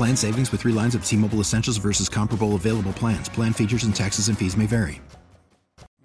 [0.00, 3.28] Plan savings with three lines of T Mobile Essentials versus comparable available plans.
[3.28, 5.02] Plan features and taxes and fees may vary.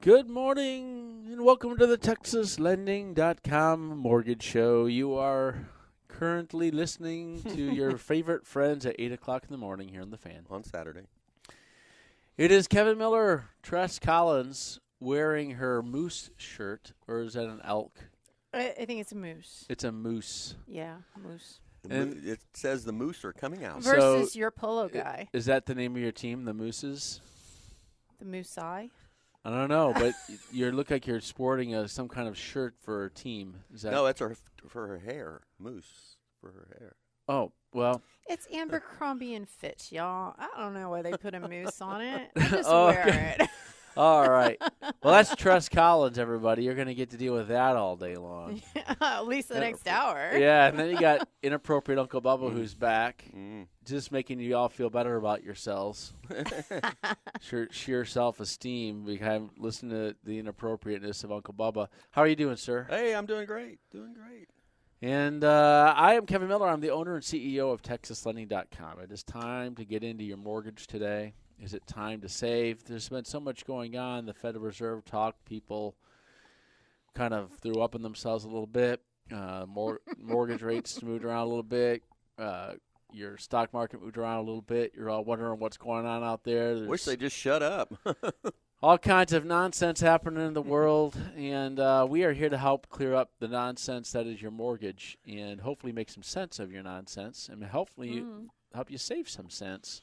[0.01, 4.87] Good morning and welcome to the TexasLending.com Mortgage Show.
[4.87, 5.69] You are
[6.09, 10.17] currently listening to your favorite friends at 8 o'clock in the morning here on the
[10.17, 10.45] fan.
[10.49, 11.07] on Saturday.
[12.37, 17.97] It is Kevin Miller, Tress Collins, wearing her moose shirt, or is that an elk?
[18.53, 19.65] I, I think it's a moose.
[19.69, 20.55] It's a moose.
[20.67, 21.61] Yeah, moose.
[21.87, 23.83] The mo- And- it says the moose are coming out.
[23.83, 27.21] So- Versus your polo guy, Is that the name of your team, the Mooses?
[28.19, 28.89] the moose eye.
[29.43, 30.13] I don't know, but
[30.51, 33.57] you look like you're sporting a, some kind of shirt for a team.
[33.73, 33.91] Is that?
[33.91, 34.35] no, that's her
[34.67, 35.41] for her hair.
[35.59, 36.95] Moose for her hair.
[37.27, 40.35] Oh, well, It's Abercrombie and Fitch, y'all.
[40.37, 42.29] I don't know why they put a moose on it.
[42.35, 43.35] I just Oh, wear okay.
[43.39, 43.49] it.
[43.97, 44.57] all right.
[45.03, 46.63] Well, that's Tress Collins, everybody.
[46.63, 48.61] You're going to get to deal with that all day long.
[49.01, 50.31] At least the next hour.
[50.37, 53.67] Yeah, and then you got inappropriate Uncle Bubba who's back, Mm.
[53.85, 56.13] just making you all feel better about yourselves.
[57.41, 59.05] sheer, sheer self-esteem.
[59.05, 61.87] We have listened to the inappropriateness of Uncle Bubba.
[62.11, 62.87] How are you doing, sir?
[62.89, 63.79] Hey, I'm doing great.
[63.91, 64.49] Doing great.
[65.01, 66.67] And uh, I am Kevin Miller.
[66.67, 68.99] I'm the owner and CEO of TexasLending.com.
[69.01, 71.33] It is time to get into your mortgage today.
[71.61, 72.83] Is it time to save?
[72.85, 74.25] There's been so much going on.
[74.25, 75.95] The Federal Reserve talk, people
[77.13, 79.01] kind of threw up in themselves a little bit.
[79.31, 82.03] Uh, mor- mortgage rates moved around a little bit.
[82.37, 82.73] Uh,
[83.13, 84.93] your stock market moved around a little bit.
[84.95, 86.75] You're all wondering what's going on out there.
[86.85, 87.93] Wish they just shut up.
[88.83, 92.89] all kinds of nonsense happening in the world, and uh, we are here to help
[92.89, 96.83] clear up the nonsense that is your mortgage, and hopefully make some sense of your
[96.83, 100.01] nonsense, and hopefully Mm, help you save some sense.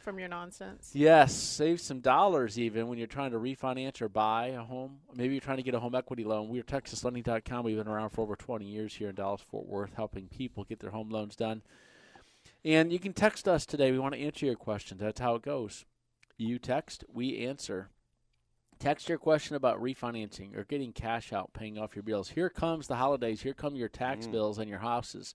[0.00, 0.90] From your nonsense.
[0.94, 4.98] Yes, save some dollars even when you're trying to refinance or buy a home.
[5.14, 6.48] Maybe you're trying to get a home equity loan.
[6.48, 7.64] We're TexasLending.com.
[7.64, 10.80] We've been around for over 20 years here in Dallas Fort Worth, helping people get
[10.80, 11.62] their home loans done.
[12.64, 13.92] And you can text us today.
[13.92, 15.00] We want to answer your questions.
[15.00, 15.84] That's how it goes.
[16.36, 17.90] You text, we answer.
[18.78, 22.30] Text your question about refinancing or getting cash out, paying off your bills.
[22.30, 23.42] Here comes the holidays.
[23.42, 24.32] Here come your tax Mm.
[24.32, 25.34] bills and your houses.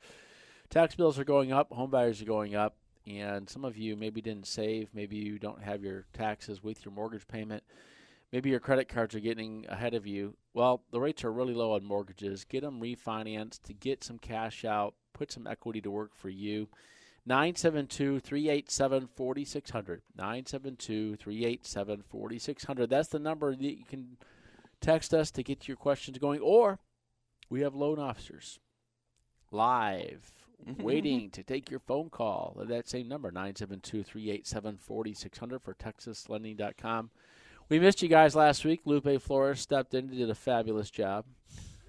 [0.71, 1.71] Tax bills are going up.
[1.71, 2.75] Home buyers are going up
[3.07, 4.89] and some of you maybe didn't save.
[4.93, 7.63] Maybe you don't have your taxes with your mortgage payment.
[8.31, 10.35] Maybe your credit cards are getting ahead of you.
[10.53, 12.43] Well, the rates are really low on mortgages.
[12.43, 16.67] Get them refinanced to get some cash out, put some equity to work for you.
[17.27, 20.01] 972 387 4600.
[20.15, 22.89] 972 387 4600.
[22.89, 24.17] That's the number that you can
[24.81, 26.41] text us to get your questions going.
[26.41, 26.79] Or
[27.49, 28.59] we have loan officers
[29.51, 30.44] live
[30.79, 37.09] waiting to take your phone call at that same number 972-387-4600 for texaslending.com
[37.67, 38.81] we missed you guys last week.
[38.85, 41.25] Lupe flores stepped in and did a fabulous job.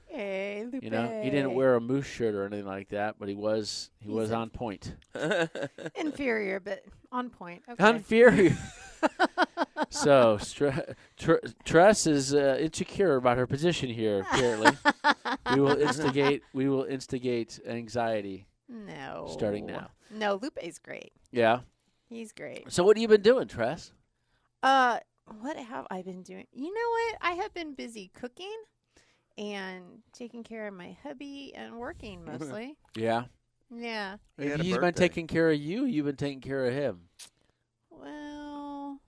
[0.07, 0.83] Hey, Lupe.
[0.83, 3.91] you know he didn't wear a moose shirt or anything like that but he was
[4.01, 4.95] he He's was on point.
[5.95, 6.83] Inferior, but
[7.13, 7.63] on point.
[7.69, 7.91] Okay.
[7.91, 8.57] inferior.
[9.91, 11.35] So Stre- Tr-
[11.65, 14.71] tress is uh, insecure about her position here apparently.
[15.55, 19.27] We will instigate we will instigate anxiety no.
[19.31, 19.91] starting now.
[20.11, 21.13] No, Lupe's great.
[21.33, 21.61] yeah
[22.09, 22.71] He's great.
[22.73, 23.93] so what have you been doing tress
[24.63, 24.99] Uh,
[25.41, 26.47] what have I been doing?
[26.53, 27.19] You know what?
[27.21, 28.57] I have been busy cooking
[29.37, 29.83] and
[30.13, 32.77] taking care of my hubby and working mostly.
[32.97, 33.25] yeah
[33.75, 34.19] yeah.
[34.39, 35.87] He had a He's been taking care of you.
[35.87, 37.01] You've been taking care of him.
[37.91, 39.01] Well,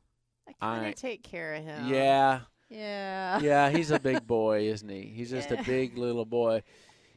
[0.49, 1.87] I kind of take care of him.
[1.89, 3.39] Yeah, Yeah.
[3.41, 3.71] yeah.
[3.71, 5.03] He's a big boy, isn't he?
[5.15, 5.61] He's just Yeah.
[5.61, 6.63] a big little boy.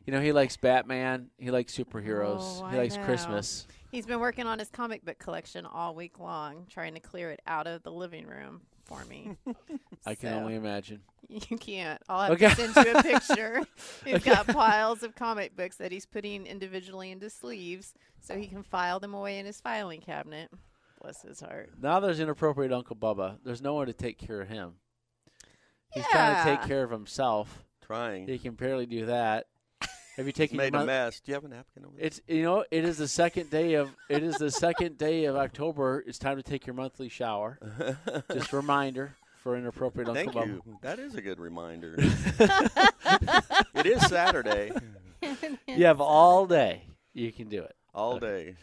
[0.06, 1.30] You know, he likes Batman.
[1.38, 2.62] He likes superheroes.
[2.62, 3.04] Oh, he I likes know.
[3.06, 3.68] Christmas.
[3.92, 7.42] He's been working on his comic book collection all week long, trying to clear it
[7.46, 9.36] out of the living room for me.
[10.06, 11.02] I can only imagine.
[11.30, 12.02] You can't.
[12.10, 12.50] I'll have Okay.
[12.50, 13.62] to send you a picture.
[14.06, 18.64] he's got piles of comic books that he's putting individually into sleeves so he can
[18.64, 20.50] file them away in his filing cabinet.
[21.02, 21.70] Bless his heart.
[21.82, 23.38] Now there's inappropriate Uncle Bubba.
[23.46, 24.74] There's no one to take care of him.
[25.94, 27.64] He's trying to take care of himself.
[27.86, 28.28] Trying.
[28.28, 29.48] He can barely do that.
[30.18, 31.20] Have you taken your Made a month- mess.
[31.22, 32.06] Do you have a napkin over there?
[32.06, 35.36] It's you know it is the second day of it is the second day of
[35.36, 36.04] October.
[36.06, 37.58] It's time to take your monthly shower.
[38.34, 40.66] Just a reminder for inappropriate Uncle Thank Bubba.
[40.66, 40.78] you.
[40.82, 41.96] That is a good reminder.
[41.98, 44.72] it is Saturday.
[45.68, 46.82] You have all day.
[47.14, 47.76] You can do it.
[47.94, 48.56] All day.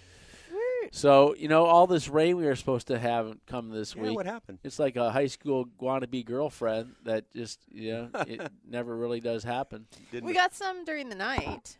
[0.92, 4.16] So you know all this rain we were supposed to have come this Yeah, week.
[4.16, 4.58] what happened?
[4.64, 9.44] It's like a high school wannabe girlfriend that just you know it never really does
[9.44, 9.86] happen.
[10.10, 11.76] Didn't We got some during the night.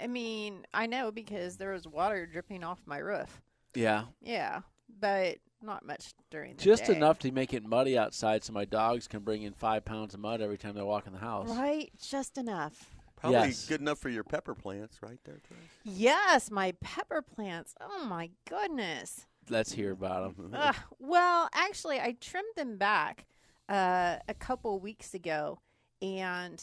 [0.00, 3.42] I mean, I know because there was water dripping off my roof.
[3.74, 4.60] Yeah, Yeah,
[5.00, 6.96] but not much during the just day.
[6.96, 10.20] enough to make it muddy outside, so my dogs can bring in five pounds of
[10.20, 11.48] mud every time they walk in the house.
[11.50, 12.90] Right, just enough.
[13.22, 13.66] Probably Yes.
[13.66, 15.58] good enough for your pepper plants right there, Trace.
[15.84, 17.74] Yes, my pepper plants.
[17.80, 19.26] Oh my goodness.
[19.48, 20.50] Let's hear about them.
[20.52, 23.26] Ugh, well, actually, I trimmed them back
[23.68, 25.60] uh, a couple weeks ago,
[26.02, 26.60] and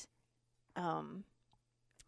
[0.76, 1.24] um,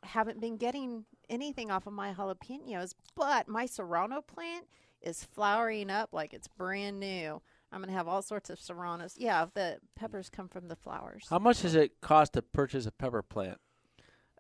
[0.04, 2.94] haven't been getting anything off of my jalapenos.
[3.16, 4.68] But my serrano plant
[5.02, 7.42] is flowering up like it's brand new.
[7.72, 9.16] I'm gonna have all sorts of serranos.
[9.18, 11.28] Yeah, the peppers come from the flowers.
[11.30, 13.60] How much does it cost to purchase a pepper plant?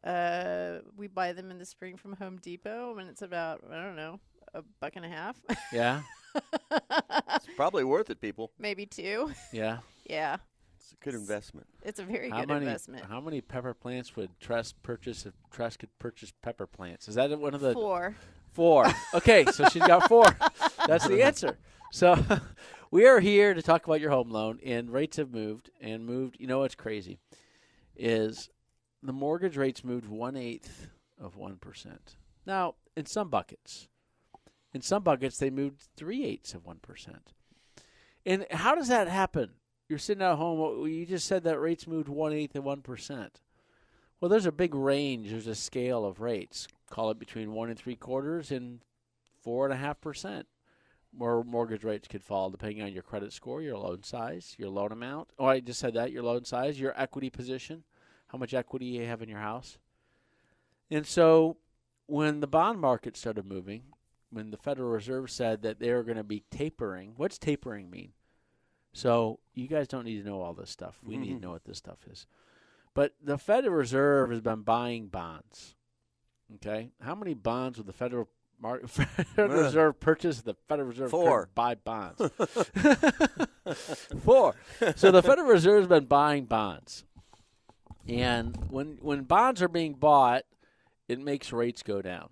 [0.04, 3.96] Uh, we buy them in the spring from Home Depot, and it's about I don't
[3.96, 4.20] know
[4.54, 5.40] a buck and a half,
[5.72, 6.02] Yeah,
[7.36, 8.52] It's probably worth it, people.
[8.60, 9.32] maybe two.
[9.52, 9.78] yeah.
[10.04, 10.38] Yeah,
[10.78, 11.68] It's a good investment.
[11.84, 12.66] it's a very How good many?
[12.66, 13.06] investment.
[13.06, 17.08] How many pepper plants would Tress purchase if Tress could purchase pepper plants?
[17.08, 18.16] Is that one of the Four.
[18.52, 18.92] Four.
[19.14, 20.26] Okay, so she's got four.
[20.88, 21.58] That's the answer.
[21.94, 22.18] So
[22.90, 26.36] we are here to talk about your home loan, and rates have moved and moved.
[26.40, 27.20] You know what's crazy
[27.96, 28.50] is
[29.04, 30.88] the mortgage rates moved one eighth
[31.20, 32.16] of one percent.
[32.46, 33.88] Now, in some buckets,
[34.74, 37.34] in some buckets they moved three eighths of one percent.
[38.26, 39.52] And how does that happen?
[39.90, 40.88] You're sitting at home.
[40.88, 43.42] You just said that rates moved one eighth of one percent.
[44.20, 45.32] Well, there's a big range.
[45.32, 46.68] There's a scale of rates.
[46.90, 48.82] Call it between one and three quarters and
[49.42, 50.46] four and a half percent.
[51.14, 54.92] More mortgage rates could fall depending on your credit score, your loan size, your loan
[54.92, 55.30] amount.
[55.38, 56.12] Oh, I just said that.
[56.12, 57.84] Your loan size, your equity position,
[58.32, 59.78] how much equity you have in your house.
[60.90, 61.58] And so,
[62.08, 63.84] when the bond market started moving,
[64.30, 68.12] when the Federal Reserve said that they were going to be tapering, what's tapering mean?
[68.94, 71.00] So you guys don't need to know all this stuff.
[71.02, 72.26] We need to know what this stuff is.
[72.94, 75.76] But the Federal Reserve has been buying bonds.
[76.56, 78.28] Okay, how many bonds would the Federal
[78.62, 80.42] Mar- Federal Uh, Reserve purchase?
[80.42, 81.48] The Federal Reserve Four.
[81.56, 82.20] buy bonds.
[84.26, 84.56] Four.
[84.98, 87.06] So the Federal Reserve's been buying bonds,
[88.08, 90.44] and when when bonds are being bought,
[91.08, 92.30] it makes rates go down,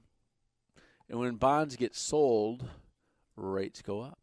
[1.09, 2.67] and when bonds get sold,
[3.35, 4.19] rates go up.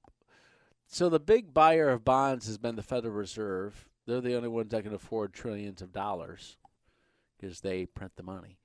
[0.87, 3.89] So the big buyer of bonds has been the Federal Reserve.
[4.07, 6.57] They're the only ones that can afford trillions of dollars
[7.39, 8.59] because they print the money.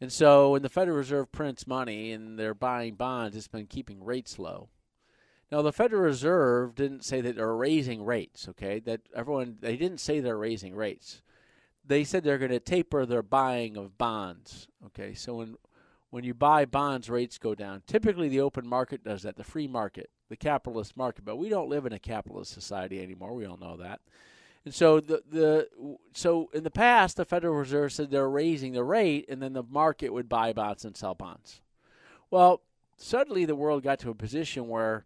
[0.00, 4.04] And so when the Federal Reserve prints money and they're buying bonds, it's been keeping
[4.04, 4.68] rates low.
[5.52, 8.80] Now the Federal Reserve didn't say that they're raising rates, okay?
[8.80, 11.22] That everyone they didn't say they're raising rates.
[11.84, 15.14] They said they're going to taper their buying of bonds, okay?
[15.14, 15.56] So when
[16.10, 17.82] when you buy bonds, rates go down.
[17.86, 21.70] Typically the open market does that, the free market, the capitalist market, but we don't
[21.70, 23.32] live in a capitalist society anymore.
[23.34, 24.00] We all know that.
[24.64, 25.68] And so the the
[26.12, 29.64] so in the past, the Federal Reserve said they're raising the rate, and then the
[29.64, 31.62] market would buy bonds and sell bonds.
[32.30, 32.60] Well,
[32.96, 35.04] suddenly the world got to a position where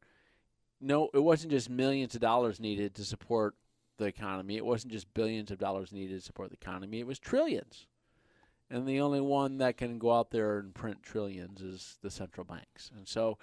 [0.81, 3.55] no, it wasn't just millions of dollars needed to support
[3.99, 4.57] the economy.
[4.57, 7.01] It wasn't just billions of dollars needed to support the economy.
[7.01, 7.87] It was trillions.
[8.71, 12.45] And the only one that can go out there and print trillions is the central
[12.45, 12.91] banks.
[12.97, 13.39] And so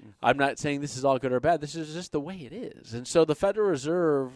[0.00, 0.10] mm-hmm.
[0.22, 1.60] I'm not saying this is all good or bad.
[1.60, 2.92] This is just the way it is.
[2.92, 4.32] And so the Federal Reserve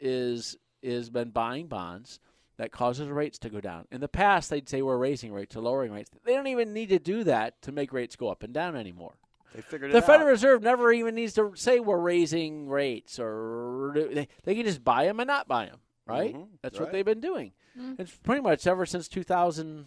[0.00, 2.20] is is been buying bonds
[2.56, 3.86] that causes rates to go down.
[3.90, 6.10] In the past, they'd say we're raising rates or lowering rates.
[6.24, 9.14] They don't even need to do that to make rates go up and down anymore.
[9.54, 10.32] They figured The it Federal out.
[10.32, 15.04] Reserve never even needs to say we're raising rates, or they, they can just buy
[15.06, 16.34] them and not buy them, right?
[16.34, 17.52] Mhm, That's what they've been doing.
[17.98, 19.86] It's pretty much ever since 2000.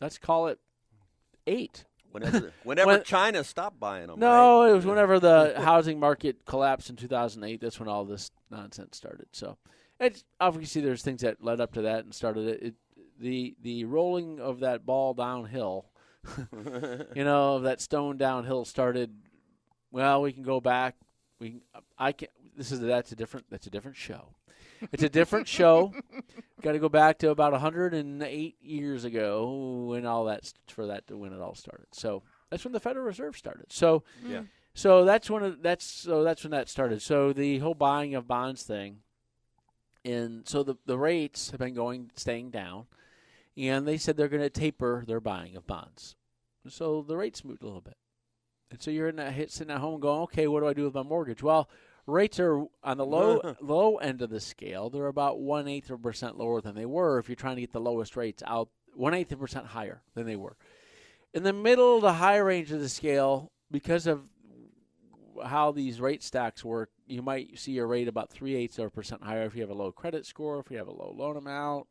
[0.00, 0.58] Let's call it
[1.46, 1.84] eight.
[2.12, 4.18] Whenever, whenever When- China stopped buying them.
[4.18, 4.70] No, right?
[4.70, 7.60] it was whenever the housing market collapsed in 2008.
[7.60, 9.26] That's when all this nonsense started.
[9.32, 9.58] So,
[10.00, 12.62] it's obviously there's things that led up to that and started it.
[12.62, 12.74] it
[13.18, 15.86] the the rolling of that ball downhill,
[17.14, 19.10] you know, of that stone downhill started.
[19.90, 20.96] Well, we can go back.
[21.38, 21.60] We can,
[21.98, 22.28] I can.
[22.56, 24.34] This is that's a different that's a different show.
[24.92, 25.92] It's a different show.
[26.62, 31.16] Got to go back to about 108 years ago when all that for that to
[31.16, 31.86] when it all started.
[31.92, 33.72] So that's when the Federal Reserve started.
[33.72, 34.42] So Yeah.
[34.74, 37.00] so that's when it, that's so that's when that started.
[37.02, 38.98] So the whole buying of bonds thing
[40.04, 42.86] and so the the rates have been going staying down,
[43.56, 46.16] and they said they're going to taper their buying of bonds.
[46.68, 47.96] So the rates moved a little bit,
[48.70, 50.84] and so you're in that hit sitting at home going, okay, what do I do
[50.84, 51.42] with my mortgage?
[51.42, 51.68] Well,
[52.06, 54.90] rates are on the low low end of the scale.
[54.90, 57.62] They're about one eighth of a percent lower than they were if you're trying to
[57.62, 58.68] get the lowest rates out.
[58.94, 60.56] One eighth of a percent higher than they were.
[61.34, 64.22] In the middle to high range of the scale, because of
[65.44, 68.90] how these rate stacks work, you might see your rate about three eighths of a
[68.90, 71.36] percent higher if you have a low credit score, if you have a low loan
[71.36, 71.86] amount.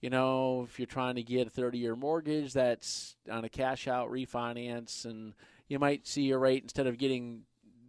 [0.00, 3.88] You know, if you're trying to get a 30 year mortgage that's on a cash
[3.88, 5.34] out refinance, and
[5.68, 7.42] you might see your rate instead of getting,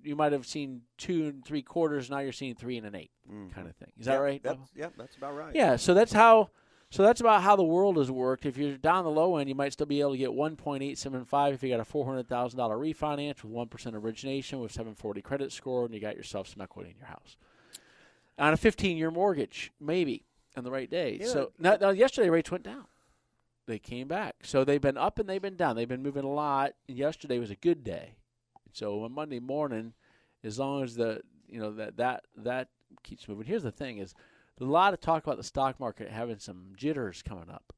[0.03, 3.11] you might have seen two and three quarters, now you're seeing three and an 8
[3.31, 3.49] mm-hmm.
[3.49, 3.91] kind of thing.
[3.99, 4.41] Is that right?
[4.41, 5.55] That's, yep, that's about right.
[5.55, 6.49] Yeah, so that's how
[6.91, 8.47] so that's about how the world has worked.
[8.47, 11.61] If you're down the low end, you might still be able to get 1.875 if
[11.61, 16.15] you got a $400,000 refinance with 1% origination with 740 credit score and you got
[16.15, 17.37] yourself some equity in your house.
[18.39, 20.23] On a 15-year mortgage, maybe
[20.59, 21.17] on the right day.
[21.19, 21.27] Yeah.
[21.27, 22.85] So now, now yesterday rates went down.
[23.65, 24.35] They came back.
[24.43, 25.75] So they've been up and they've been down.
[25.75, 26.73] They've been moving a lot.
[26.87, 28.15] And yesterday was a good day.
[28.73, 29.93] So on Monday morning,
[30.43, 32.69] as long as the you know that that that
[33.03, 33.45] keeps moving.
[33.45, 34.13] Here's the thing: is
[34.59, 37.73] a lot of talk about the stock market having some jitters coming up.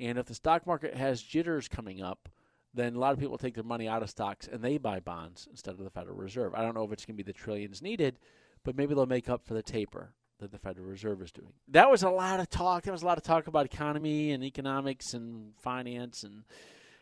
[0.00, 2.28] And if the stock market has jitters coming up,
[2.72, 5.46] then a lot of people take their money out of stocks and they buy bonds
[5.50, 6.54] instead of the Federal Reserve.
[6.54, 8.18] I don't know if it's going to be the trillions needed,
[8.64, 11.52] but maybe they'll make up for the taper that the Federal Reserve is doing.
[11.68, 12.84] That was a lot of talk.
[12.84, 16.22] There was a lot of talk about economy and economics and finance.
[16.22, 16.44] And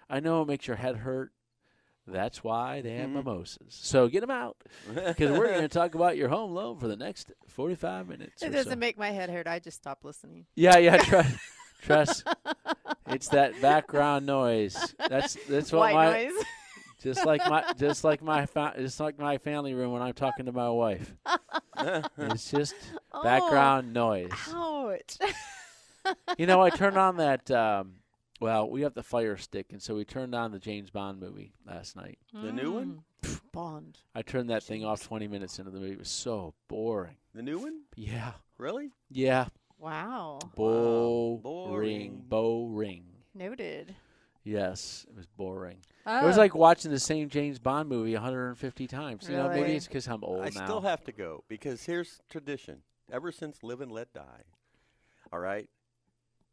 [0.09, 1.33] I know it makes your head hurt.
[2.07, 3.19] That's why they have mm-hmm.
[3.19, 3.79] mimosas.
[3.81, 4.57] So get them out
[4.89, 8.43] because we're going to talk about your home loan for the next 45 minutes.
[8.43, 8.77] It doesn't so.
[8.77, 9.47] make my head hurt.
[9.47, 10.47] I just stop listening.
[10.57, 11.37] Yeah, yeah, Tress.
[11.83, 12.25] Tress.
[13.09, 14.95] It's that background noise.
[15.09, 16.45] That's that's what White my noise.
[17.03, 20.47] Just like my just like my fa- just like my family room when I'm talking
[20.47, 21.15] to my wife.
[22.19, 22.75] It's just
[23.25, 24.31] background noise.
[24.49, 25.19] Oh, Ouch.
[26.39, 27.51] You know, I turned on that.
[27.51, 27.95] Um,
[28.41, 31.53] well, we have the Fire Stick, and so we turned on the James Bond movie
[31.67, 32.19] last night.
[32.35, 33.03] The new one?
[33.25, 33.41] Mm.
[33.53, 33.99] Bond.
[34.15, 35.93] I turned that thing off 20 minutes into the movie.
[35.93, 37.17] It was so boring.
[37.35, 37.83] The new one?
[37.95, 38.91] Yeah, Really?
[39.11, 39.47] yeah,
[39.79, 40.41] Wow.
[40.57, 42.23] boring, boring.
[42.29, 43.05] boring.
[43.35, 43.95] Noted.
[44.45, 45.79] Yes, it was boring.
[46.07, 46.25] Oh.
[46.25, 46.41] It was oh.
[46.41, 49.29] like watching the same James Bond movie 150 times.
[49.29, 50.65] You know, maybe it's because I'm old I now.
[50.65, 52.83] still have to go because here's tradition.
[53.13, 54.45] Ever since Live and Let Die.
[55.33, 55.69] All right?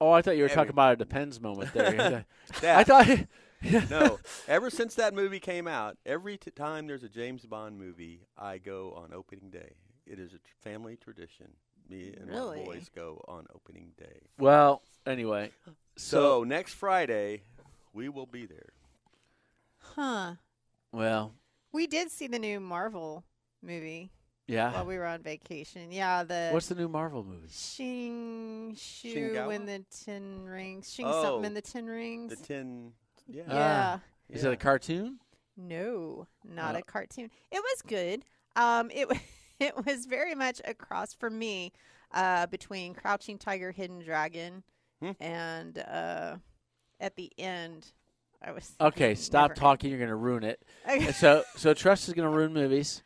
[0.01, 2.25] oh, I thought you were Every- talking about a depends moment there.
[2.55, 3.07] I That- thought.
[3.89, 4.19] no.
[4.47, 8.57] Ever since that movie came out, every t- time there's a James Bond movie, I
[8.57, 9.73] go on opening day.
[10.05, 11.47] It is a tr- family tradition.
[11.89, 12.59] Me and Really?
[12.59, 14.21] my boys go on opening day.
[14.37, 15.51] Well, anyway,
[15.97, 17.41] So, next Friday,
[17.99, 18.69] we will be there.
[19.77, 20.35] Huh.
[20.93, 21.33] well,
[21.73, 23.25] We did see the new Marvel
[23.61, 24.11] movie
[24.47, 24.71] yeah.
[24.71, 25.91] while we were on vacation.
[25.91, 27.49] Yeah, the What's the new Marvel movie?
[27.51, 29.53] Shing Shu Shingawa?
[29.53, 30.93] in the Ten Rings.
[30.93, 32.29] Shing Oh, something in the Ten Rings.
[32.37, 32.93] The tin.
[33.27, 33.43] Yeah.
[33.49, 33.99] yeah.
[34.29, 35.19] Is it a cartoon?
[35.57, 36.79] No, not Oh.
[36.79, 37.29] a cartoon.
[37.51, 38.23] It was good.
[38.55, 39.17] Um, it wa-
[39.59, 41.73] it was very much a cross for me
[42.13, 44.63] uh, between Crouching Tiger, Hidden Dragon,
[45.01, 45.11] Hmm.
[45.19, 46.37] and uh,
[46.99, 47.87] at the end,
[48.41, 49.89] I was Okay, stop never- talking.
[49.89, 50.61] You're going to ruin it.
[50.89, 51.11] Okay.
[51.11, 53.03] So, so Tress is going to ruin movies.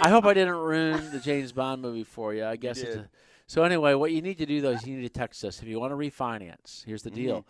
[0.00, 2.44] I hope I didn't ruin the James Bond movie for you.
[2.44, 3.04] I guess it's did.
[3.04, 3.08] a,
[3.46, 3.62] so.
[3.62, 5.78] Anyway, what you need to do though is you need to text us if you
[5.78, 6.84] want to refinance.
[6.84, 7.20] Here's the Mm-hmm.
[7.20, 7.46] deal: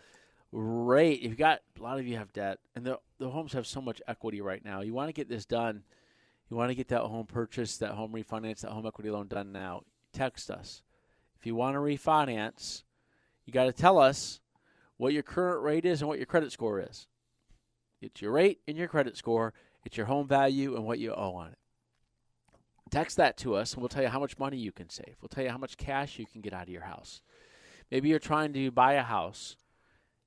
[0.51, 1.21] rate.
[1.23, 3.81] If you got a lot of you have debt, and the the homes have so
[3.81, 4.81] much equity right now.
[4.81, 5.85] You want to get this done.
[6.51, 9.53] You want to get that home purchase, that home refinance, that home equity loan done
[9.53, 9.83] now.
[10.13, 10.83] Text us.
[11.39, 12.83] If you want to refinance,
[13.47, 14.41] you got to tell us
[15.03, 17.09] what your current rate is and what your credit score is.
[18.01, 19.53] It's your rate and your credit score.
[19.85, 21.59] It's your home value and what you owe on it.
[22.93, 25.17] Text that to us, and we'll tell you how much money you can save.
[25.21, 27.21] We'll tell you how much cash you can get out of your house.
[27.91, 29.57] Maybe you're trying to buy a house.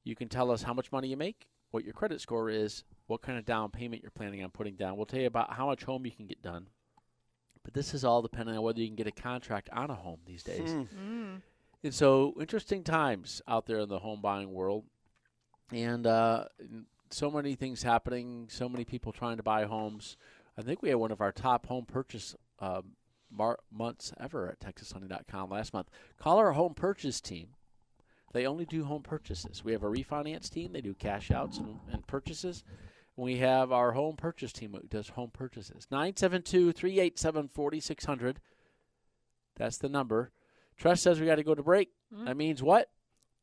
[0.03, 3.21] You can tell us how much money you make, what your credit score is, what
[3.21, 4.97] kind of down payment you're planning on putting down.
[4.97, 6.67] We'll tell you about how much home you can get done.
[7.63, 10.19] But this is all depending on whether you can get a contract on a home
[10.25, 10.69] these days.
[10.69, 10.87] Mm.
[11.85, 14.85] And so, interesting times out there in the home buying world,
[15.71, 16.45] and uh,
[17.11, 18.47] so many things happening.
[18.49, 20.17] So many people trying to buy homes.
[20.57, 22.81] I think we had one of our top home purchase uh,
[23.29, 25.91] mar- months ever at TexasHoney.com last month.
[26.17, 27.49] Call our home purchase team.
[28.33, 29.63] They only do home purchases.
[29.63, 30.73] We have a refinance team.
[30.73, 32.63] They do cash outs and, and purchases.
[33.15, 35.85] We have our home purchase team that does home purchases.
[35.91, 38.39] 972 387 4600.
[39.55, 40.31] That's the number.
[40.77, 41.89] Tress says we got to go to break.
[42.13, 42.25] Mm-hmm.
[42.25, 42.89] That means what?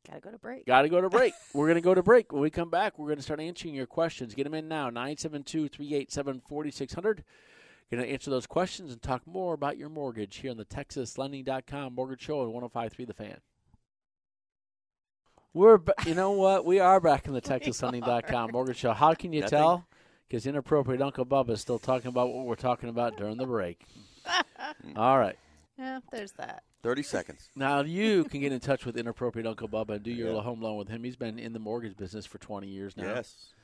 [0.07, 0.67] Gotta go to break.
[0.67, 1.33] Got to go to break.
[1.55, 2.33] we're going to go to break.
[2.33, 4.35] When we come back, we're going to start answering your questions.
[4.35, 4.87] Get them in now.
[4.91, 7.25] 972 387 4600.
[7.91, 10.65] We're going to answer those questions and talk more about your mortgage here on the
[10.65, 13.37] TexasLending.com Mortgage Show on 105.3 The Fan.
[15.55, 16.65] We're, ba- you know what?
[16.65, 18.93] We are back in the TexasLending.com Mortgage Show.
[18.93, 19.59] How can you Nothing.
[19.59, 19.87] tell?
[20.27, 23.85] Because inappropriate Uncle Bubba is still talking about what we're talking about during the break.
[24.97, 25.37] All right.
[25.79, 26.63] Yeah, there's that.
[26.83, 27.49] 30 seconds.
[27.55, 30.43] Now you can get in touch with inappropriate Uncle Bubba and do your Yeah.
[30.43, 31.05] home loan with him.
[31.05, 33.15] He's been in the mortgage business for 20 years now.
[33.15, 33.55] Yes.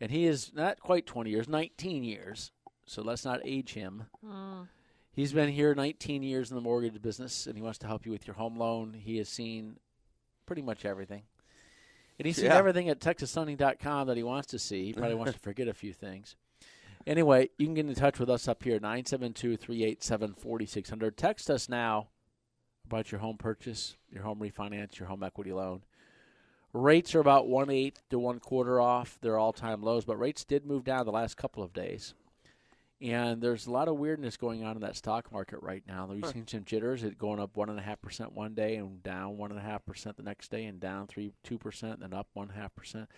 [0.00, 2.50] And he is not quite 20 years, 19 years.
[2.86, 4.04] So let's not age him.
[4.24, 4.68] Mm.
[5.12, 8.12] He's been here 19 years in the mortgage business, and he wants to help you
[8.12, 8.92] with your home loan.
[8.92, 9.78] He has seen
[10.44, 11.22] pretty much everything.
[12.18, 14.84] And he's seen everything at TexasLending.com that he wants to see.
[14.86, 16.36] He probably wants to forget a few things.
[17.06, 21.16] Anyway, you can get in touch with us up here, 972 387 4600.
[21.16, 22.08] Text us now
[22.86, 25.82] about your home purchase, your home refinance, your home equity loan.
[26.72, 30.44] Rates are about one eighth to one quarter off their all time lows, but rates
[30.44, 32.14] did move down the last couple of days.
[33.00, 36.06] And there's a lot of weirdness going on in that stock market right now.
[36.06, 39.02] We've seen some jitters, it going up one and a half percent one day and
[39.02, 42.02] down one and a half percent the next day and down three two percent, and
[42.02, 43.08] then up one half percent.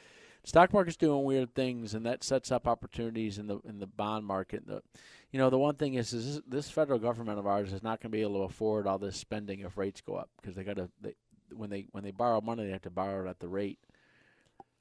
[0.44, 4.24] Stock market's doing weird things, and that sets up opportunities in the in the bond
[4.24, 4.66] market.
[4.66, 4.82] The,
[5.30, 8.00] you know, the one thing is, is this, this federal government of ours is not
[8.00, 10.64] going to be able to afford all this spending if rates go up because they
[10.64, 10.88] got to
[11.54, 13.78] when they when they borrow money, they have to borrow it at the rate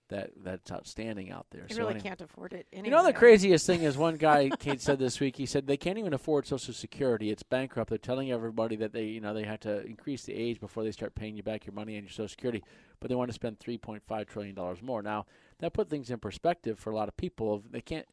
[0.09, 1.65] that that's outstanding out there.
[1.69, 2.65] You So really any- can't afford it.
[2.71, 5.35] you know the craziest thing is one guy Kate said this week.
[5.35, 7.29] He said they can't even afford Social Security.
[7.29, 7.89] It's bankrupt.
[7.89, 10.91] They're telling everybody that they you know they have to increase the age before they
[10.91, 12.63] start paying you back your money and your Social Security,
[13.01, 15.01] but they want to spend three point five trillion dollars more.
[15.01, 15.25] Now
[15.59, 17.53] that put things in perspective for a lot of people.
[17.53, 18.05] Of They can't.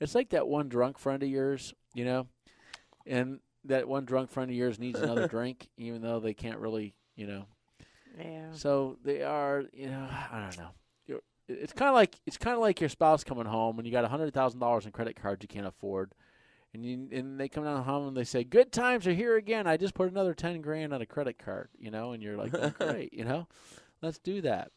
[0.00, 2.26] It's like that one drunk friend of yours, you know,
[3.06, 6.94] and that one drunk friend of yours needs another drink, even though they can't really,
[7.16, 7.44] you know.
[8.18, 8.52] Yeah.
[8.52, 10.70] So they are, you know, I don't know.
[11.06, 13.92] You're, it's kind of like it's kind of like your spouse coming home and you
[13.92, 16.12] got a hundred thousand dollars in credit cards you can't afford,
[16.74, 19.66] and you and they come down home and they say, "Good times are here again.
[19.66, 22.54] I just put another ten grand on a credit card," you know, and you're like,
[22.54, 23.46] oh, "Great, you know,
[24.02, 24.70] let's do that."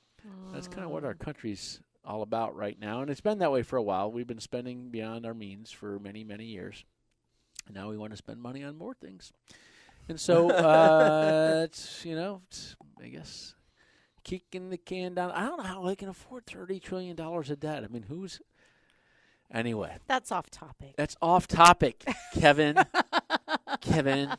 [0.53, 3.63] That's kind of what our country's all about right now, and it's been that way
[3.63, 4.11] for a while.
[4.11, 6.83] We've been spending beyond our means for many, many years.
[7.67, 9.31] And now we want to spend money on more things,
[10.09, 13.55] and so uh, it's you know, it's, I guess
[14.23, 15.31] kicking the can down.
[15.31, 17.83] I don't know how they can afford thirty trillion dollars of debt.
[17.83, 18.41] I mean, who's
[19.51, 19.97] anyway?
[20.07, 20.95] That's off topic.
[20.97, 22.77] That's off topic, Kevin.
[23.81, 24.29] Kevin,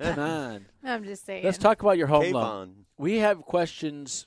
[0.00, 0.66] come on.
[0.82, 1.44] I'm just saying.
[1.44, 2.86] Let's talk about your home loan.
[2.98, 4.26] We have questions.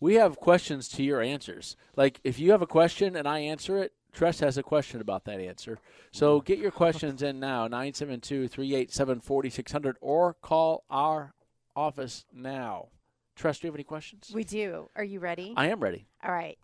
[0.00, 1.76] We have questions to your answers.
[1.96, 5.24] Like if you have a question and I answer it, Tress has a question about
[5.24, 5.78] that answer.
[6.10, 11.34] So get your questions in now 972-387-4600 or call our
[11.74, 12.88] office now.
[13.34, 14.30] Tress, do you have any questions?
[14.32, 14.88] We do.
[14.96, 15.52] Are you ready?
[15.56, 16.06] I am ready.
[16.24, 16.56] All right.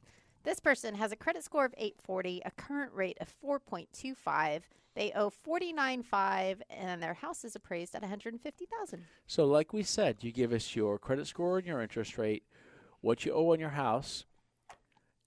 [0.45, 4.63] This person has a credit score of 840, a current rate of 4.25.
[4.95, 9.05] They owe 49.5 and their house is appraised at 150,000.
[9.27, 12.43] So, like we said, you give us your credit score and your interest rate,
[13.03, 14.25] what you owe on your house,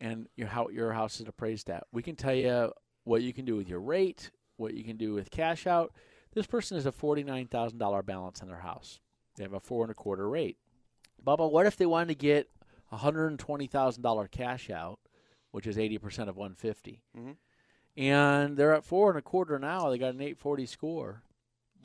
[0.02, 1.86] and your how your house is appraised at.
[1.92, 2.72] We can tell you
[3.04, 5.94] what you can do with your rate, what you can do with cash out.
[6.34, 9.00] This person has a forty-nine thousand dollar balance on their house.
[9.38, 10.58] They have a four and a quarter rate.
[11.26, 12.50] Bubba, what if they wanted to get
[12.92, 15.00] hundred and twenty thousand dollar cash out,
[15.52, 17.36] which is eighty percent of one fifty, Mhm.
[17.98, 19.90] and they're at four and a quarter now?
[19.90, 21.22] They got an eight forty score.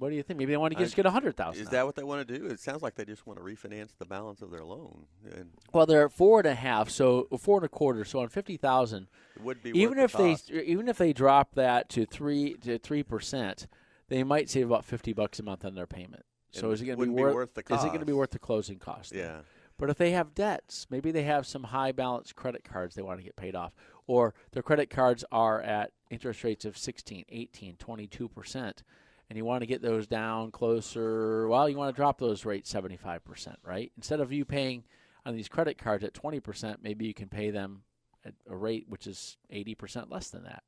[0.01, 0.39] What do you think?
[0.39, 1.63] Maybe they want to I- just get a hundred thousand.
[1.63, 2.47] Is that what they want to do?
[2.47, 5.05] It sounds like they just want to refinance the balance of their loan.
[5.31, 8.05] And Well, they're at four and a half, so four and a quarter.
[8.07, 9.09] So on fifty thousand,
[9.43, 10.51] would be even worth if the they cost.
[10.51, 13.67] even if they drop that to three to three percent,
[14.09, 16.25] they might save about fifty bucks a month on their payment.
[16.51, 17.35] So And is it going to be wouldn't be worth?
[17.35, 19.13] worth the Is it going to be worth the closing cost?
[19.15, 19.41] Yeah.
[19.77, 23.19] But if they have debts, maybe they have some high balance credit cards they want
[23.19, 23.73] to get paid off,
[24.07, 28.83] or their credit cards are at interest rates of 16, 18, 22%,
[29.31, 31.49] and you want to get those down closer.
[31.49, 33.91] Well, you want to drop those rates 75%, right?
[33.97, 34.85] Instead of you paying
[35.25, 37.83] on these credit cards at 20%, maybe you can pay them
[38.27, 40.65] at a rate which is 80% less than that.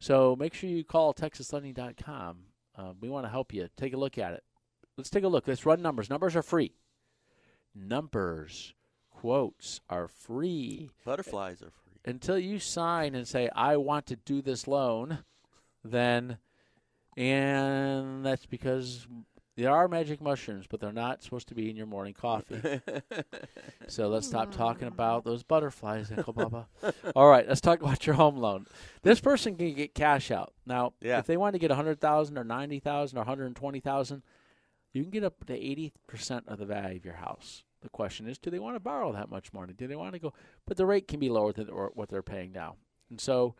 [0.00, 2.38] So make sure you call TexasLending.com.
[2.76, 3.68] Uh, we want to help you.
[3.76, 4.42] Take a look at it.
[4.98, 5.48] Let's take a look.
[5.48, 6.10] Let's run numbers.
[6.10, 6.72] Numbers are free
[7.74, 8.74] numbers,
[9.10, 12.00] quotes are free Butterflies are free.
[12.04, 15.18] until you sign and say I want to do this loan.
[15.82, 16.38] Then,
[17.16, 19.06] and that's because
[19.56, 22.80] there are magic mushrooms, but they're not supposed to be in your morning coffee.
[23.88, 24.58] so let's stop hmm.
[24.58, 26.66] talking about those butterflies, Uncle Bubba.
[27.14, 28.66] All right, let's talk about your home loan.
[29.02, 30.94] This person can get cash out now.
[31.00, 31.18] Yeah.
[31.18, 33.80] If they want to get a hundred thousand or ninety thousand or hundred and twenty
[33.80, 34.22] thousand,
[34.92, 37.62] you can get up to eighty percent of the value of your house.
[37.80, 39.72] The question is, do they want to borrow that much money?
[39.72, 40.32] Do they want to go?
[40.66, 42.76] But the rate can be lower than what they're paying now,
[43.08, 43.54] and so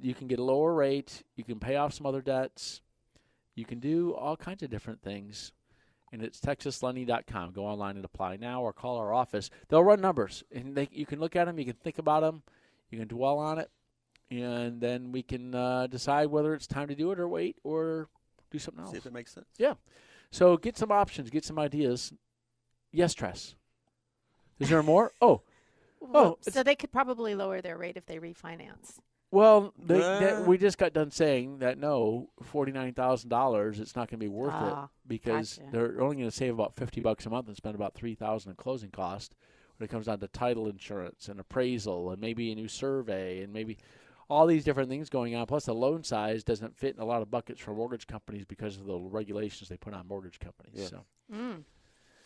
[0.00, 1.24] you can get a lower rate.
[1.34, 2.80] You can pay off some other debts.
[3.54, 5.52] You can do all kinds of different things.
[6.12, 7.52] And it's texaslending.com.
[7.52, 9.48] Go online and apply now or call our office.
[9.68, 10.44] They'll run numbers.
[10.52, 12.42] And they, you can look at them, you can think about them,
[12.90, 13.70] you can dwell on it,
[14.30, 18.08] and then we can uh, decide whether it's time to do it or wait or
[18.50, 18.92] do something else.
[18.92, 19.46] See if it makes sense.
[19.56, 19.74] Yeah.
[20.30, 22.12] So get some options, get some ideas.
[22.90, 23.54] Yes, Tress.
[24.58, 25.12] Is there more?
[25.22, 25.40] Oh,
[25.98, 28.98] Well, it's- so they could probably lower their rate if they refinance.
[29.32, 30.42] Well, they, they- Uh.
[30.42, 33.80] we just got done saying that no, forty nine thousand dollars.
[33.80, 35.70] It's not going to be worth Ah, it because gotcha.
[35.72, 38.50] they're only going to save about fifty bucks a month and spend about three thousand
[38.50, 39.34] in closing cost.
[39.78, 43.52] When it comes down to title insurance and appraisal and maybe a new survey and
[43.52, 43.78] maybe
[44.28, 45.46] all these different things going on.
[45.46, 48.76] Plus, the loan size doesn't fit in a lot of buckets for mortgage companies because
[48.76, 50.74] of the regulations they put on mortgage companies.
[50.74, 50.86] Yeah.
[50.86, 51.64] So, Mm.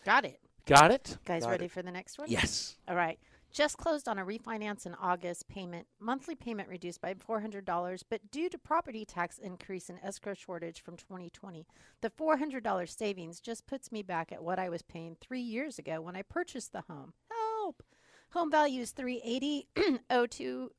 [0.05, 0.39] Got it.
[0.65, 1.17] got it?
[1.25, 1.71] Guys, Got ready it.
[1.71, 2.27] for the next one?
[2.29, 2.77] Yes.
[2.87, 3.17] All right.
[3.51, 5.47] Just closed on a refinance in August.
[5.47, 9.99] Payment monthly payment reduced by four hundred dollars, but due to property tax increase and
[10.03, 11.65] escrow shortage from 2020,
[12.01, 15.41] the four hundred dollars savings just puts me back at what I was paying three
[15.41, 17.13] years ago when I purchased the home.
[17.31, 17.83] Help!
[18.31, 19.67] Home value is 380,
[20.09, 20.71] owe to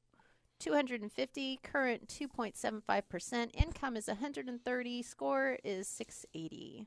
[0.61, 6.87] 250, current 2.75%, income is 130, score is 680.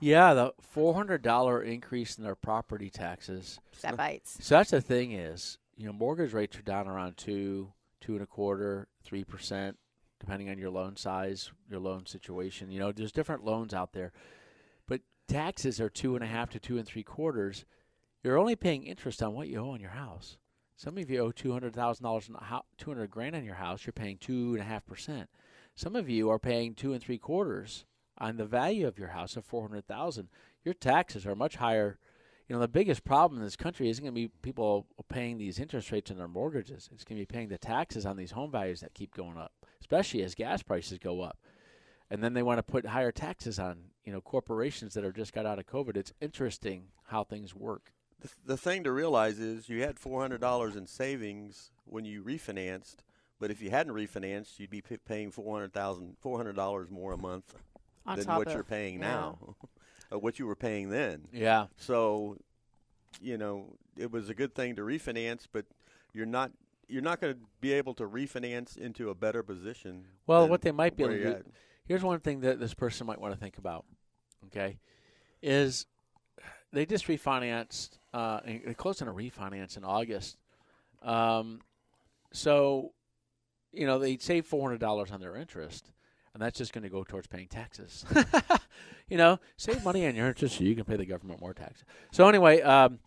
[0.00, 3.60] Yeah, the four hundred dollar increase in their property taxes.
[3.82, 4.38] That bites.
[4.40, 8.22] So that's the thing is, you know, mortgage rates are down around two, two and
[8.22, 9.76] a quarter, three percent,
[10.18, 12.70] depending on your loan size, your loan situation.
[12.70, 14.12] You know, there's different loans out there,
[14.88, 17.66] but taxes are two and a half to two and three quarters.
[18.22, 20.38] You're only paying interest on what you owe on your house.
[20.76, 22.30] Some of you owe two hundred thousand dollars,
[22.78, 23.84] two hundred grand on your house.
[23.84, 25.28] You're paying two and a half percent.
[25.74, 27.84] Some of you are paying two and three quarters
[28.20, 30.28] on the value of your house of four hundred thousand.
[30.64, 31.98] Your taxes are much higher
[32.50, 35.60] you know the biggest problem in this country isn't going to be people paying these
[35.60, 36.90] interest rates on their mortgages.
[36.92, 39.52] It's going to be paying the taxes on these home values that keep going up,
[39.80, 41.38] especially as gas prices go up.
[42.10, 45.32] And then they want to put higher taxes on you know corporations that are just
[45.32, 45.96] got out of COVID.
[45.96, 47.92] It's interesting how things work.
[48.18, 52.20] The, the thing to realize is you had four hundred dollars in savings when you
[52.20, 52.96] refinanced,
[53.38, 57.12] but if you hadn't refinanced, you'd be paying four hundred thousand, four hundred dollars more
[57.12, 57.54] a month
[58.06, 59.08] On than top what of, you're paying yeah.
[59.08, 59.38] now,
[60.10, 61.28] or what you were paying then.
[61.32, 62.36] Yeah, So,
[63.20, 65.66] you know, it was a good thing to refinance, but
[66.12, 66.52] you're not
[66.88, 70.06] you're not going to be able to refinance into a better position.
[70.26, 71.46] Well, what they might be able to you're do- at.
[71.86, 73.84] Here's one thing that this person might want to think about.
[74.46, 74.78] Okay,
[75.42, 75.86] is
[76.72, 77.98] they just refinanced.
[78.12, 80.36] Uh, and they closed on a refinance in August.
[81.02, 81.60] Um,
[82.32, 82.92] so,
[83.72, 85.92] you know, they saved four hundred dollars on their interest,
[86.34, 88.04] and that's just going to go towards paying taxes.
[89.08, 91.84] you know, save money on your interest so you can pay the government more taxes.
[92.12, 92.98] So anyway, um,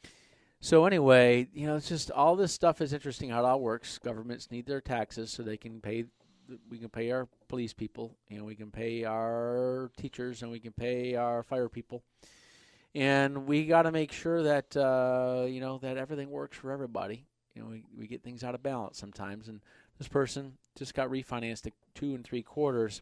[0.63, 3.97] so anyway, you know, it's just all this stuff is interesting how it all works.
[3.97, 6.05] Governments need their taxes so they can pay.
[6.69, 10.59] We can pay our police people, you know, we can pay our teachers, and we
[10.59, 12.03] can pay our fire people,
[12.93, 17.25] and we got to make sure that uh, you know that everything works for everybody.
[17.55, 19.61] You know, we we get things out of balance sometimes, and
[19.97, 23.01] this person just got refinanced at two and three quarters.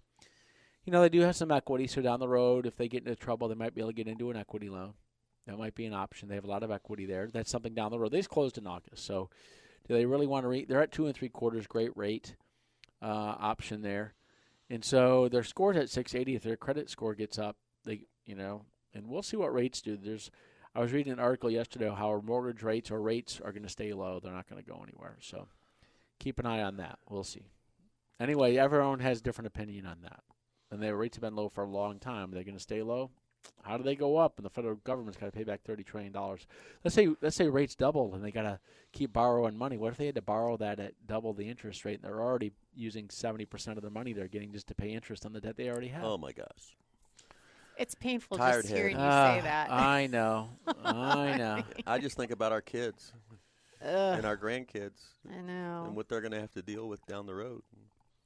[0.86, 3.16] You know, they do have some equity, so down the road, if they get into
[3.16, 4.94] trouble, they might be able to get into an equity loan.
[5.48, 6.28] That might be an option.
[6.28, 7.30] They have a lot of equity there.
[7.32, 8.12] That's something down the road.
[8.12, 9.30] They just closed in August, so
[9.88, 10.48] do they really want to?
[10.48, 12.36] Re- they're at two and three quarters, great rate
[13.02, 14.14] uh, option there,
[14.70, 16.36] and so their scores at 680.
[16.36, 19.98] If their credit score gets up, they you know, and we'll see what rates do.
[19.98, 20.32] There's,
[20.76, 23.94] I was reading an article yesterday how mortgage rates or rates are going to stay
[23.94, 24.20] low.
[24.20, 25.18] They're not going to go anywhere.
[25.20, 25.48] So
[26.20, 27.00] keep an eye on that.
[27.10, 27.48] We'll see.
[28.20, 30.22] Anyway, everyone has different opinion on that,
[30.72, 32.32] and their rates have been low for a long time.
[32.32, 33.12] They're going to stay low.
[33.64, 34.34] How do they go up?
[34.38, 36.46] And the federal government's got to pay back thirty trillion dollars.
[36.84, 38.60] Let's say let's say rates double and they got to
[38.92, 39.78] keep borrowing money.
[39.78, 41.96] What if they had to borrow that at double the interest rate?
[41.96, 45.26] and They're already using seventy percent of the money they're getting just to pay interest
[45.26, 46.04] on the debt they already have.
[46.04, 46.76] Oh my gosh.
[47.78, 48.78] It's painful Tired just head.
[48.78, 49.72] hearing you Ah, say that.
[49.72, 50.50] I know.
[50.84, 51.64] I know.
[51.88, 53.12] I just think about our kids
[53.84, 55.86] Ugh, and our grandkids I know.
[55.88, 57.64] and what they're going to have to deal with down the road.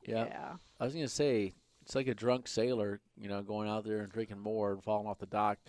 [0.05, 0.25] Yeah.
[0.25, 0.53] Yeah.
[0.79, 1.53] I was gonna say
[1.85, 5.05] it's like a drunk sailor, you know, going out there and drinking more and falling
[5.07, 5.59] off the dock.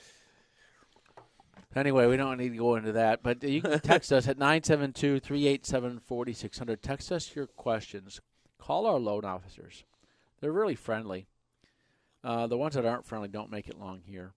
[1.75, 6.81] Anyway, we don't need to go into that, but you can text us at 972-387-4600.
[6.81, 8.23] Text us your questions.
[8.59, 9.85] Call our loan officers.
[10.41, 11.27] They're really friendly.
[12.25, 14.33] Uh, the ones that aren't friendly don't make it long here.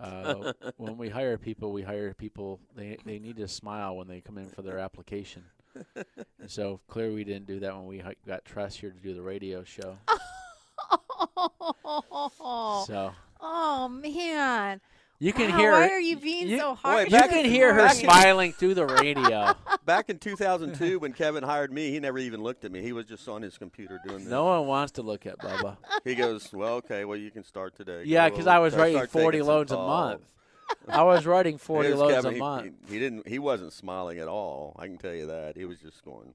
[0.00, 2.58] Uh, when we hire people, we hire people.
[2.74, 5.44] They they need to smile when they come in for their application.
[5.94, 9.22] and so clearly, we didn't do that when we got Tress here to do the
[9.22, 9.96] radio show.
[12.86, 14.80] So Oh man.
[15.18, 15.72] You can Wow, hear.
[15.72, 17.10] Why are you being you, so Wait, harsh?
[17.10, 19.54] You can in- hear her back in- smiling through the radio.
[19.86, 22.82] Back in 2002, when Kevin hired me, he never even looked at me.
[22.82, 24.26] He was just on his computer doing this.
[24.28, 25.76] no one wants to look at Bubba.
[26.04, 29.38] He goes, "Well, okay, well, you can start today." Yeah, because I was writing 40
[29.38, 30.22] some loads a month.
[30.88, 32.72] I was writing 40 Here's loads Kevin, a he- month.
[32.88, 33.28] He, he didn't.
[33.28, 34.74] He wasn't smiling at all.
[34.78, 35.56] I can tell you that.
[35.56, 36.34] He was just going.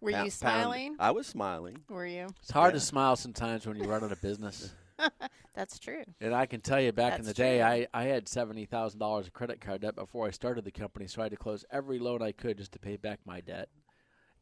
[0.00, 0.96] Were pound- you pound- smiling?
[0.98, 1.78] I was smiling.
[1.88, 2.28] Were you?
[2.42, 2.80] It's hard Yeah.
[2.80, 4.72] to smile sometimes when you're running a business.
[5.54, 6.04] That's true.
[6.20, 7.62] And I can tell you, back in That's the day.
[7.62, 11.06] I, I had seventy thousand dollars of credit card debt before I started the company,
[11.06, 13.68] so I had to close every loan I could just to pay back my debt.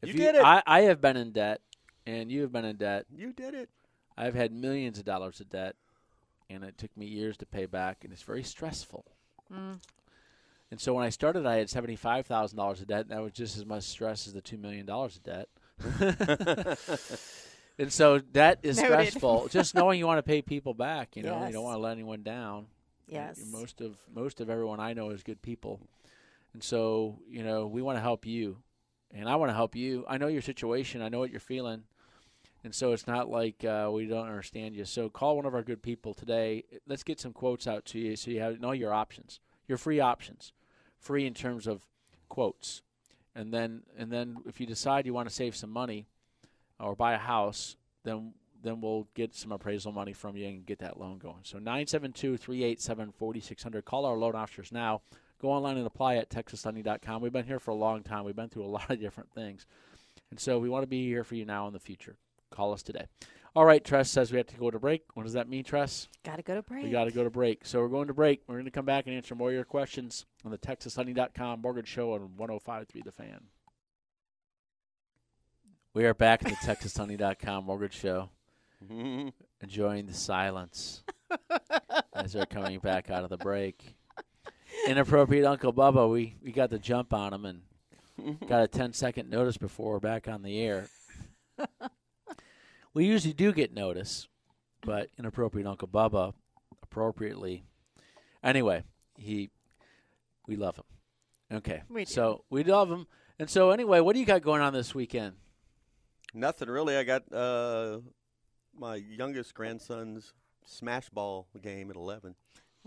[0.03, 0.43] You did it.
[0.43, 1.61] I, I have been in debt,
[2.05, 3.05] and you have been in debt.
[3.13, 3.69] You did it.
[4.17, 5.75] I've had millions of dollars of debt,
[6.49, 9.05] and it took me years to pay back, and it's very stressful.
[9.53, 9.79] Mm.
[10.71, 13.31] And so when I started, I had seventy-five thousand dollars of debt, and that was
[13.31, 15.49] just as much stress as the two million dollars of debt.
[17.79, 18.91] and so that is Noted.
[18.91, 19.47] stressful.
[19.51, 21.93] just knowing you want to pay people back, you know, you don't want to let
[21.93, 22.67] anyone down.
[23.07, 23.41] Yes.
[23.51, 25.79] Most of most of everyone I know is good people,
[26.53, 28.57] and so you know we want to help you,
[29.11, 30.05] and I want to help you.
[30.07, 31.01] I know your situation.
[31.01, 31.83] I know what you're feeling,
[32.63, 34.85] and so it's not like uh, we don't understand you.
[34.85, 36.65] So call one of our good people today.
[36.87, 39.99] Let's get some quotes out to you so you have know your options, your free
[39.99, 40.53] options,
[40.99, 41.85] free in terms of
[42.27, 42.81] quotes,
[43.35, 46.07] and then and then if you decide you want to save some money
[46.79, 50.79] or buy a house, then then we'll get some appraisal money from you and get
[50.79, 51.41] that loan going.
[51.43, 53.85] So 972-387-4600.
[53.85, 55.01] Call our loan officers now.
[55.41, 57.21] Go online and apply at texaslending.com.
[57.21, 58.25] We've been here for a long time.
[58.25, 59.65] We've been through a lot of different things.
[60.29, 62.17] And so we want to be here for you now in the future.
[62.51, 63.05] Call us today.
[63.55, 65.03] All right, Tress says we have to go to break.
[65.15, 66.07] What does that mean, Tress?
[66.23, 66.83] Got to go to break.
[66.83, 67.65] We got to go to break.
[67.65, 68.41] So we're going to break.
[68.47, 71.87] We're going to come back and answer more of your questions on the TexasLending.com Mortgage
[71.87, 73.41] Show on 105.3 The Fan.
[75.95, 78.29] We are back at the TexasLending.com Mortgage Show,
[79.61, 81.03] enjoying the silence
[82.13, 83.95] as they're coming back out of the break.
[84.87, 87.61] Inappropriate Uncle Bubba, we, we got the jump on him and
[88.47, 90.87] got a 10 second notice before we're back on the air.
[92.93, 94.27] We usually do get notice,
[94.81, 96.33] but inappropriate Uncle Bubba
[96.83, 97.63] appropriately.
[98.43, 98.83] Anyway,
[99.17, 99.51] he
[100.47, 101.57] we love him.
[101.57, 101.83] Okay.
[101.89, 102.11] We do.
[102.11, 103.07] So we love him.
[103.37, 105.35] And so anyway, what do you got going on this weekend?
[106.33, 106.97] Nothing really.
[106.97, 107.99] I got uh,
[108.77, 110.33] my youngest grandson's
[110.65, 112.35] smash ball game at 11.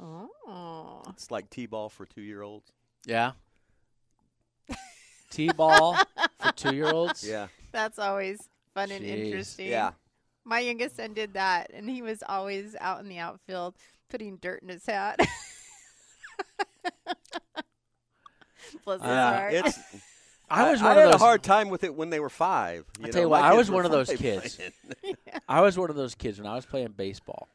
[0.00, 1.02] Oh.
[1.10, 2.72] It's like t-ball for two-year-olds.
[3.06, 3.32] Yeah.
[5.32, 5.96] T ball
[6.38, 7.26] for two year olds?
[7.26, 9.68] Yeah, That's always fun and interesting.
[9.68, 9.92] yeah.
[10.44, 13.74] My youngest son did that, and he was always out in the outfield
[14.10, 15.18] putting dirt in his hat.
[18.84, 19.54] Bless his Uh, heart.
[19.54, 19.78] It's.
[20.50, 22.20] I was I, one I of had those a hard time with it when they
[22.20, 22.84] were five.
[22.98, 24.56] You I'll know, tell you what, I kids was one of those kids.
[25.02, 25.16] playing.
[25.48, 27.48] I was one of those kids when I was playing baseball.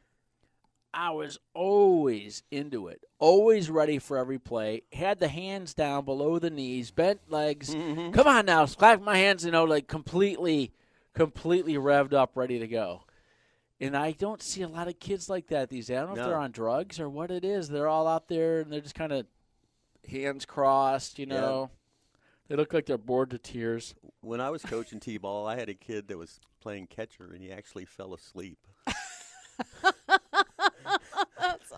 [0.92, 4.82] I was always into it, always ready for every play.
[4.92, 7.72] Had the hands down below the knees, bent legs.
[7.74, 8.12] Mm-hmm.
[8.12, 10.72] Come on now, clap my hands, you know, like completely,
[11.18, 13.02] completely revved up, ready to go.
[13.80, 15.96] And I don't see a lot of kids like that these days.
[15.96, 17.68] I don't know if they're on drugs or what it is.
[17.68, 19.26] They're all out there and they're just kind of
[20.08, 21.34] hands crossed, you Yeah.
[21.40, 21.70] know.
[22.46, 23.94] They look like they're bored to tears.
[24.20, 27.50] When I was coaching t-ball, I had a kid that was playing catcher, and he
[27.52, 28.58] actually fell asleep.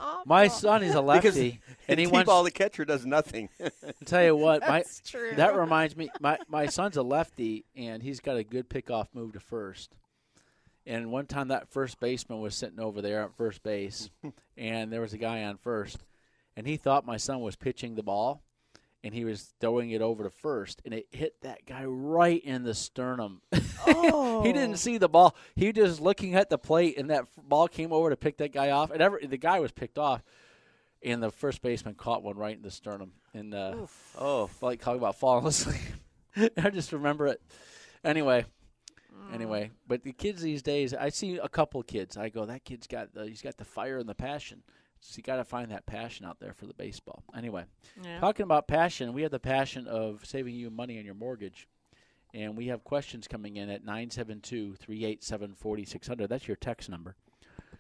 [0.01, 0.23] That's awful.
[0.27, 3.49] My son is a lefty, in and he t-ball, the catcher does nothing.
[3.63, 3.71] I'll
[4.05, 5.33] tell you what, my That's true.
[5.37, 6.11] that reminds me.
[6.21, 9.95] My my son's a lefty, and he's got a good pickoff move to first.
[10.87, 14.11] And one time, that first baseman was sitting over there at first base,
[14.57, 15.99] and there was a guy on first,
[16.57, 18.43] and he thought my son was pitching the ball,
[19.03, 22.65] and he was throwing it over to first, and it hit that guy right in
[22.65, 23.41] the sternum.
[23.87, 24.43] Oh.
[24.45, 25.35] he didn't see the ball.
[25.57, 28.39] He was just looking at the plate, and that f- ball came over to pick
[28.39, 30.23] that guy off, and every, the guy was picked off,
[31.03, 33.87] and the first baseman caught one right in the sternum, and uh,
[34.19, 35.81] oh, like talking about falling asleep.
[36.57, 37.41] I just remember it.
[38.05, 38.45] Anyway,
[39.33, 42.17] anyway, but the kids these days, I see a couple kids.
[42.17, 44.63] I go, that kid's got the, he's got the fire and the passion.
[45.01, 47.23] So you got to find that passion out there for the baseball.
[47.37, 47.65] Anyway,
[48.03, 48.21] Yeah.
[48.21, 51.67] talking about passion, we have the passion of saving you money on your mortgage.
[52.33, 56.29] And we have questions coming in at 972 387 4600.
[56.29, 57.17] That's your text number.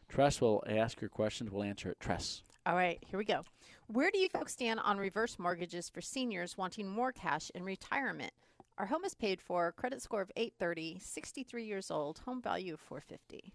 [0.08, 1.50] Tress will ask your questions.
[1.52, 2.00] We'll answer it.
[2.00, 2.42] Tress.
[2.66, 3.44] All right, here we go.
[3.86, 8.32] Where do you folks stand on reverse mortgages for seniors wanting more cash in retirement?
[8.76, 12.80] Our home is paid for, credit score of 830, 63 years old, home value of
[12.80, 13.52] 450.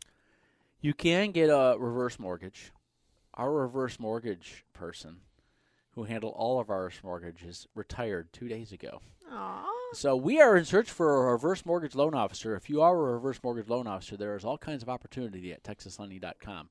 [0.81, 2.71] You can get a reverse mortgage.
[3.35, 5.17] Our reverse mortgage person
[5.91, 9.01] who handled all of our reverse mortgages retired two days ago.
[9.31, 9.63] Aww.
[9.93, 12.55] So we are in search for a reverse mortgage loan officer.
[12.55, 15.63] If you are a reverse mortgage loan officer, there is all kinds of opportunity at
[15.63, 16.69] texaslending.com.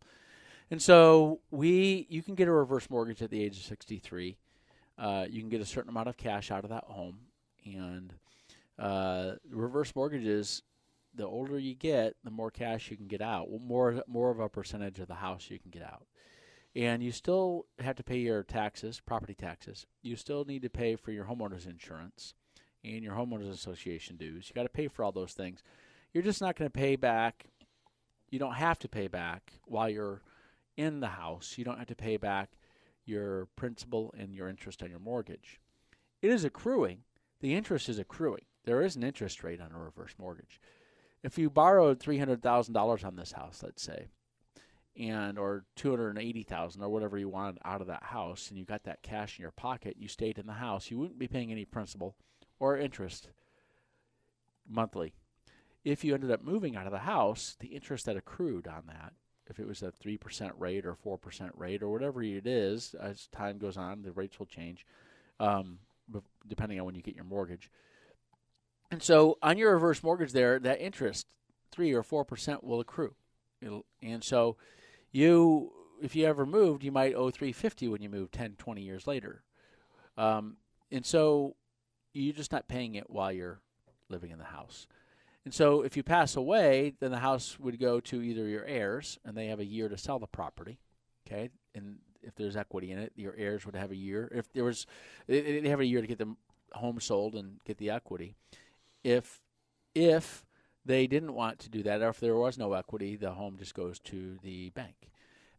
[0.70, 4.36] And so we, you can get a reverse mortgage at the age of 63.
[4.98, 7.18] Uh, you can get a certain amount of cash out of that home,
[7.64, 8.14] and
[8.78, 10.62] uh, reverse mortgages.
[11.16, 13.48] The older you get, the more cash you can get out.
[13.48, 16.06] Well, more more of a percentage of the house you can get out,
[16.76, 19.86] and you still have to pay your taxes, property taxes.
[20.02, 22.34] You still need to pay for your homeowners insurance
[22.82, 24.48] and your homeowners association dues.
[24.48, 25.62] You got to pay for all those things.
[26.12, 27.46] You're just not going to pay back.
[28.30, 30.22] You don't have to pay back while you're
[30.76, 31.54] in the house.
[31.56, 32.50] You don't have to pay back
[33.04, 35.60] your principal and your interest on your mortgage.
[36.22, 37.00] It is accruing.
[37.40, 38.44] The interest is accruing.
[38.64, 40.60] There is an interest rate on a reverse mortgage.
[41.22, 44.08] If you borrowed three hundred thousand dollars on this house, let's say,
[44.96, 48.58] and or two hundred eighty thousand or whatever you wanted out of that house, and
[48.58, 51.28] you got that cash in your pocket, you stayed in the house, you wouldn't be
[51.28, 52.14] paying any principal
[52.58, 53.28] or interest
[54.68, 55.14] monthly.
[55.84, 59.12] If you ended up moving out of the house, the interest that accrued on that,
[59.46, 63.58] if it was a 3% rate or 4% rate or whatever it is, as time
[63.58, 64.86] goes on, the rates will change
[65.38, 65.78] um,
[66.48, 67.70] depending on when you get your mortgage.
[68.90, 71.26] And so on your reverse mortgage there, that interest,
[71.72, 73.14] 3 or 4% will accrue.
[73.60, 74.56] It'll, and so
[75.14, 75.72] you
[76.02, 79.42] if you ever moved, you might owe 350 when you move 10, 20 years later.
[80.18, 80.56] Um,
[80.90, 81.56] and so
[82.12, 83.60] you're just not paying it while you're
[84.08, 84.86] living in the house.
[85.44, 89.18] And so if you pass away, then the house would go to either your heirs,
[89.24, 90.78] and they have a year to sell the property.
[91.26, 94.30] Okay, and if there's equity in it, your heirs would have a year.
[94.34, 94.86] If there was,
[95.26, 96.34] they have a year to get the
[96.72, 98.36] home sold and get the equity.
[99.02, 99.40] If
[99.94, 100.44] if
[100.84, 103.74] they didn't want to do that, or if there was no equity, the home just
[103.74, 105.10] goes to the bank.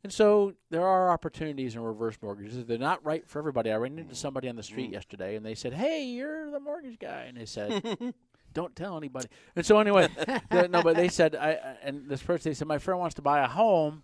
[0.06, 2.64] And so there are opportunities in reverse mortgages.
[2.66, 3.72] They're not right for everybody.
[3.72, 4.94] I ran into somebody on the street mm.
[4.94, 8.14] yesterday, and they said, "Hey, you're the mortgage guy," and they said,
[8.54, 10.10] "Don't tell anybody." And so anyway,
[10.52, 13.24] the, no, but they said, "I," and this person they said, "My friend wants to
[13.24, 14.04] buy a home."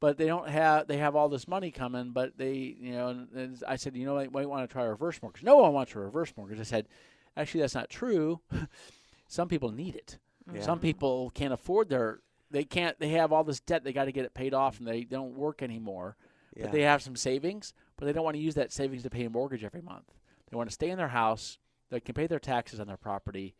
[0.00, 0.88] But they don't have.
[0.88, 3.08] They have all this money coming, but they, you know.
[3.08, 5.44] And, and I said, you know, might want to try a reverse mortgage.
[5.44, 6.58] No one wants a reverse mortgage.
[6.58, 6.88] I said,
[7.36, 8.40] actually, that's not true.
[9.28, 10.18] Some people need it.
[10.54, 10.62] Yeah.
[10.62, 12.20] Some people can't afford their
[12.52, 14.86] they can't they have all this debt they got to get it paid off and
[14.86, 16.16] they don't work anymore
[16.54, 16.64] yeah.
[16.64, 19.24] but they have some savings but they don't want to use that savings to pay
[19.24, 20.12] a mortgage every month
[20.50, 21.58] they want to stay in their house
[21.90, 23.54] they can pay their taxes on their property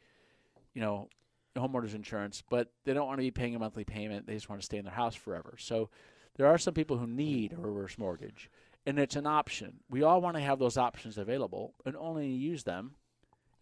[0.74, 1.08] you know
[1.56, 4.60] homeowners insurance but they don't want to be paying a monthly payment they just want
[4.60, 5.88] to stay in their house forever so
[6.36, 8.50] there are some people who need a reverse mortgage
[8.86, 12.64] and it's an option we all want to have those options available and only use
[12.64, 12.94] them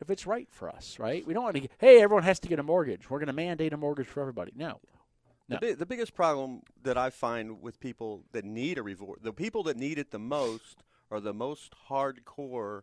[0.01, 1.27] if it's right for us, right?
[1.27, 1.61] We don't want to.
[1.61, 3.11] Get, Hey, everyone has to get a mortgage.
[3.11, 4.53] We're going to mandate a mortgage for everybody.
[4.55, 4.81] No,
[5.49, 5.59] no.
[5.61, 9.63] The, the biggest problem that I find with people that need a reward, the people
[9.65, 12.83] that need it the most are the most hardcore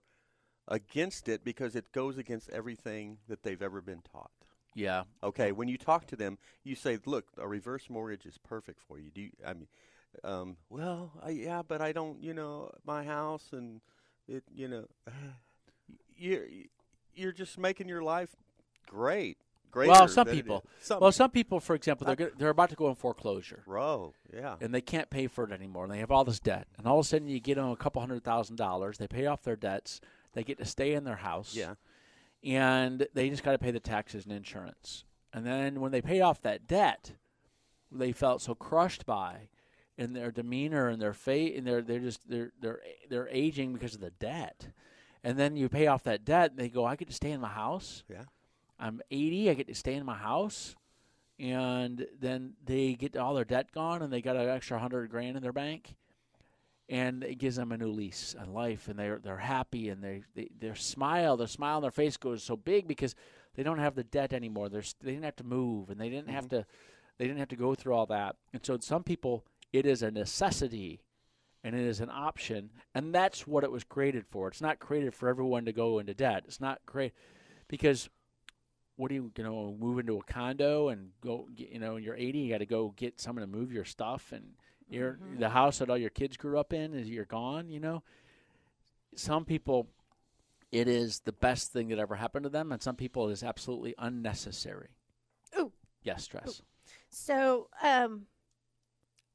[0.68, 4.32] against it because it goes against everything that they've ever been taught.
[4.76, 5.04] Yeah.
[5.24, 5.54] Okay.
[5.54, 9.10] When you talk to them, you say, "Look, a reverse mortgage is perfect for you."
[9.12, 9.68] Do you, I mean,
[10.24, 13.82] um, well, I, yeah, but I don't, you know, my house and
[14.28, 14.86] it, you know,
[16.18, 16.46] you're
[17.18, 18.36] you're just making your life
[18.86, 19.38] great
[19.86, 20.66] well, some people.
[20.82, 23.64] Some well, some people, for example, they're they're about to go in foreclosure.
[23.66, 24.56] Bro, yeah.
[24.62, 25.84] And they can't pay for it anymore.
[25.84, 26.68] And they have all this debt.
[26.78, 28.98] And all of a sudden, you get them a couple hundred thousand dollars.
[28.98, 30.02] They pay off their debts.
[30.34, 31.56] They get to stay in their house.
[31.56, 31.76] Yeah.
[32.44, 35.04] And they just got to pay the taxes and insurance.
[35.34, 37.14] And then when they pay off that debt,
[37.92, 39.50] they felt so crushed by,
[39.98, 43.96] in their demeanor and their fate, and they're they're just they're they're they're aging because
[43.96, 44.68] of the debt.
[45.28, 47.42] And then you pay off that debt, and they go, "I get to stay in
[47.42, 48.24] my house." Yeah
[48.80, 49.50] I'm 80.
[49.50, 50.76] I get to stay in my house,
[51.40, 55.36] and then they get all their debt gone, and they got an extra hundred grand
[55.36, 55.96] in their bank,
[56.88, 60.24] and it gives them a new lease on life, and they're they're happy, and they,
[60.36, 63.16] they their smile, their smile on their face goes so big because
[63.56, 64.70] they don't have the debt anymore.
[64.70, 66.36] They're, they didn't have to move, and they didn't mm-hmm.
[66.36, 66.66] have to
[67.18, 68.36] they didn't have to go through all that.
[68.54, 71.02] And so some people, it is a necessity
[71.68, 75.14] and it is an option and that's what it was created for it's not created
[75.14, 77.14] for everyone to go into debt it's not created
[77.68, 78.10] because
[78.96, 82.16] what are you you know move into a condo and go get, you know you're
[82.16, 84.46] 80 you got to go get someone to move your stuff and
[84.90, 85.40] you're mm-hmm.
[85.40, 88.02] the house that all your kids grew up in is you're gone you know
[89.16, 89.88] some people
[90.72, 93.44] it is the best thing that ever happened to them and some people it is
[93.44, 94.90] absolutely unnecessary
[95.60, 95.74] Ooh.
[96.02, 96.64] yes stress Ooh.
[97.10, 98.28] so um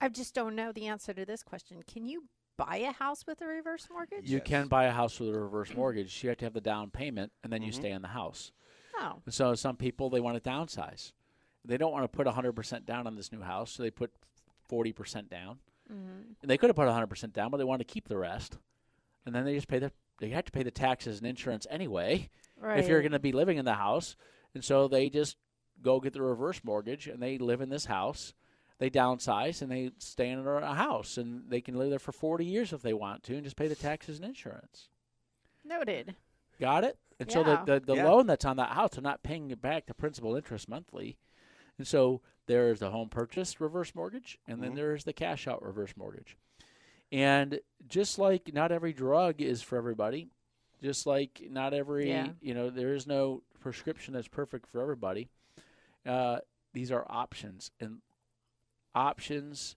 [0.03, 2.25] i just don't know the answer to this question can you
[2.59, 4.47] buy a house with a reverse mortgage you yes.
[4.47, 7.33] can buy a house with a reverse mortgage you have to have the down payment
[7.43, 7.69] and then mm-hmm.
[7.69, 8.53] you stay in the house
[8.99, 9.23] Oh.
[9.29, 11.13] So some people they want to downsize.
[11.65, 14.13] They don't want to put 100% down on this new house, so they put
[14.71, 15.59] 40% down.
[15.93, 16.33] Mm-hmm.
[16.41, 18.59] And they could have put 100% down, but they want to keep the rest.
[19.25, 22.29] And then they just pay the they have to pay the taxes and insurance anyway
[22.61, 22.79] right.
[22.79, 24.17] if you're going to be living in the house.
[24.55, 25.37] And so they just
[25.81, 28.33] go get the reverse mortgage and they live in this house.
[28.83, 32.45] They downsize and they stay in a house and they can live there for 40
[32.45, 34.89] years if they want to and just pay the taxes and insurance.
[35.65, 36.17] Noted.
[36.59, 36.99] Got it?
[37.21, 38.09] And so the, the, the Yeah.
[38.11, 41.17] loan that's on that house, they're not paying it back the principal interest monthly.
[41.79, 44.77] And so there's the home purchase reverse mortgage, and then Mhm.
[44.77, 46.37] there's the cash out reverse mortgage.
[47.13, 50.29] And just like not every drug is for everybody,
[50.83, 52.33] just like not every, Yeah.
[52.41, 55.29] you know, there is no prescription that's perfect for everybody.
[56.05, 56.41] Uh,
[56.73, 58.01] these are options, and
[58.95, 59.77] options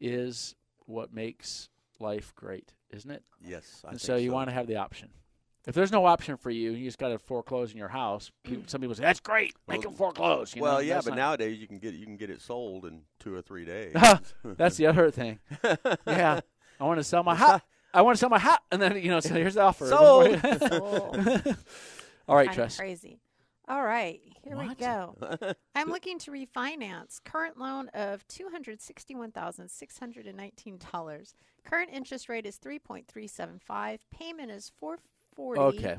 [0.00, 0.54] is
[0.86, 3.22] what makes life great, isn't it?
[3.40, 3.82] Yes.
[3.84, 5.10] I and think so you want to have the option.
[5.66, 8.30] If there's no option for you, you just got to foreclose in your house.
[8.44, 10.56] people- Some people say that's great, make Well, them foreclose.
[10.56, 12.40] You well, know, yeah, that's but not- nowadays you can get you can get it
[12.40, 13.94] sold in two or three days.
[14.44, 15.38] that's the other thing.
[16.06, 16.40] Yeah,
[16.80, 17.62] I want to sell my hat.
[17.92, 19.86] I want to sell my hat, and then you know, so here's the offer.
[19.88, 20.40] Sold.
[20.68, 21.56] Sold.
[22.28, 22.76] All right, Kinda Tress.
[22.78, 23.20] crazy.
[23.70, 25.14] All right, here we go.
[25.76, 27.22] I'm looking to refinance.
[27.24, 31.36] Current loan of two hundred sixty-one thousand six hundred and nineteen dollars.
[31.64, 34.04] Current interest rate is three point three seven five.
[34.10, 34.98] Payment is four
[35.36, 35.60] forty.
[35.60, 35.98] Okay.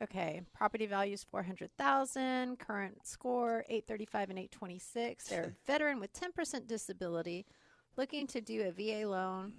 [0.00, 0.42] Okay.
[0.54, 2.60] Property value is four hundred thousand.
[2.60, 5.24] Current score eight thirty-five and eight twenty-six.
[5.24, 7.46] They're a veteran with ten percent disability.
[7.96, 9.54] Looking to do a VA loan.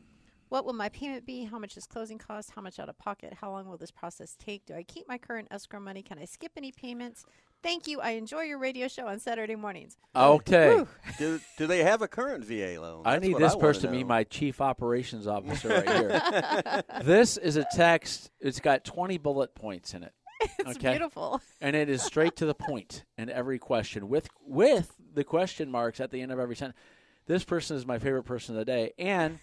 [0.54, 1.46] What will my payment be?
[1.46, 2.52] How much is closing cost?
[2.52, 3.34] How much out of pocket?
[3.34, 4.68] How long will this process take?
[4.68, 6.04] Do I keep my current escrow money?
[6.04, 7.26] Can I skip any payments?
[7.64, 8.00] Thank you.
[8.00, 9.98] I enjoy your radio show on Saturday mornings.
[10.16, 10.86] Okay.
[11.18, 13.02] Do, do they have a current VA loan?
[13.04, 16.84] I need this wanna person to be my chief operations officer right here.
[17.04, 18.30] this is a text.
[18.40, 20.14] It's got 20 bullet points in it.
[20.60, 20.92] It's Okay.
[20.92, 21.42] beautiful.
[21.62, 26.00] and it is straight to the point in every question with with the question marks
[26.00, 26.78] at the end of every sentence.
[27.26, 29.40] This person is my favorite person of the day, and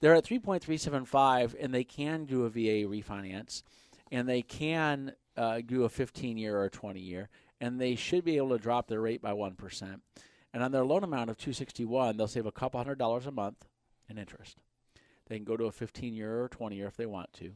[0.00, 3.62] they're at 3.375, and they can do a VA refinance,
[4.10, 7.28] and they can uh, do a 15 year or 20 year,
[7.60, 10.02] and they should be able to drop their rate by one percent.
[10.52, 13.68] And on their loan amount of 261, they'll save a couple hundred dollars a month
[14.08, 14.56] in interest.
[15.28, 17.52] They can go to a 15 year or 20 year if they want to.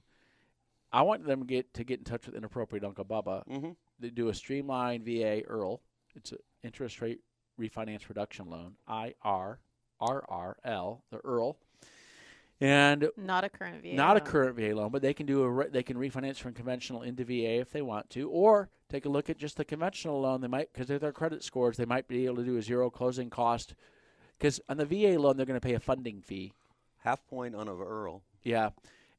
[0.93, 3.77] I want them to get to get in touch with inappropriate Uncle Bubba Mhm.
[3.99, 5.81] they do a streamlined VA EARL.
[6.15, 7.21] It's an interest rate
[7.59, 8.77] refinance reduction loan.
[8.87, 9.59] I R
[10.01, 11.59] R R L, the EARL,
[12.65, 13.95] and Not a current VA.
[13.95, 14.27] not a loan.
[14.27, 17.25] current VA loan, but they can do a re- they can refinance from conventional into
[17.25, 20.41] VA if they want to, or take a look at just the conventional loan.
[20.41, 22.91] They might because of their credit scores, they might be able to do a zero
[22.91, 23.75] closing cost.
[24.39, 26.53] Because on the VA loan, they're going to pay a funding fee.
[26.99, 28.23] half point on a Earl.
[28.43, 28.71] Yeah,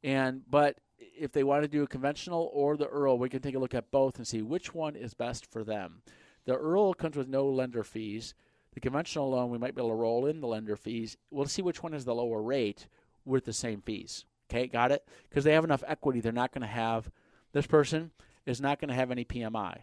[0.03, 3.55] and but if they want to do a conventional or the Earl, we can take
[3.55, 6.01] a look at both and see which one is best for them.
[6.45, 8.33] The Earl comes with no lender fees.
[8.73, 11.15] The conventional loan, we might be able to roll in the lender fees.
[11.31, 12.87] We'll see which one is the lower rate
[13.26, 14.26] with the same fees.
[14.49, 15.07] Okay, got it?
[15.30, 17.09] Because they have enough equity, they're not going to have
[17.51, 18.11] this person
[18.45, 19.80] is not going to have any PMI.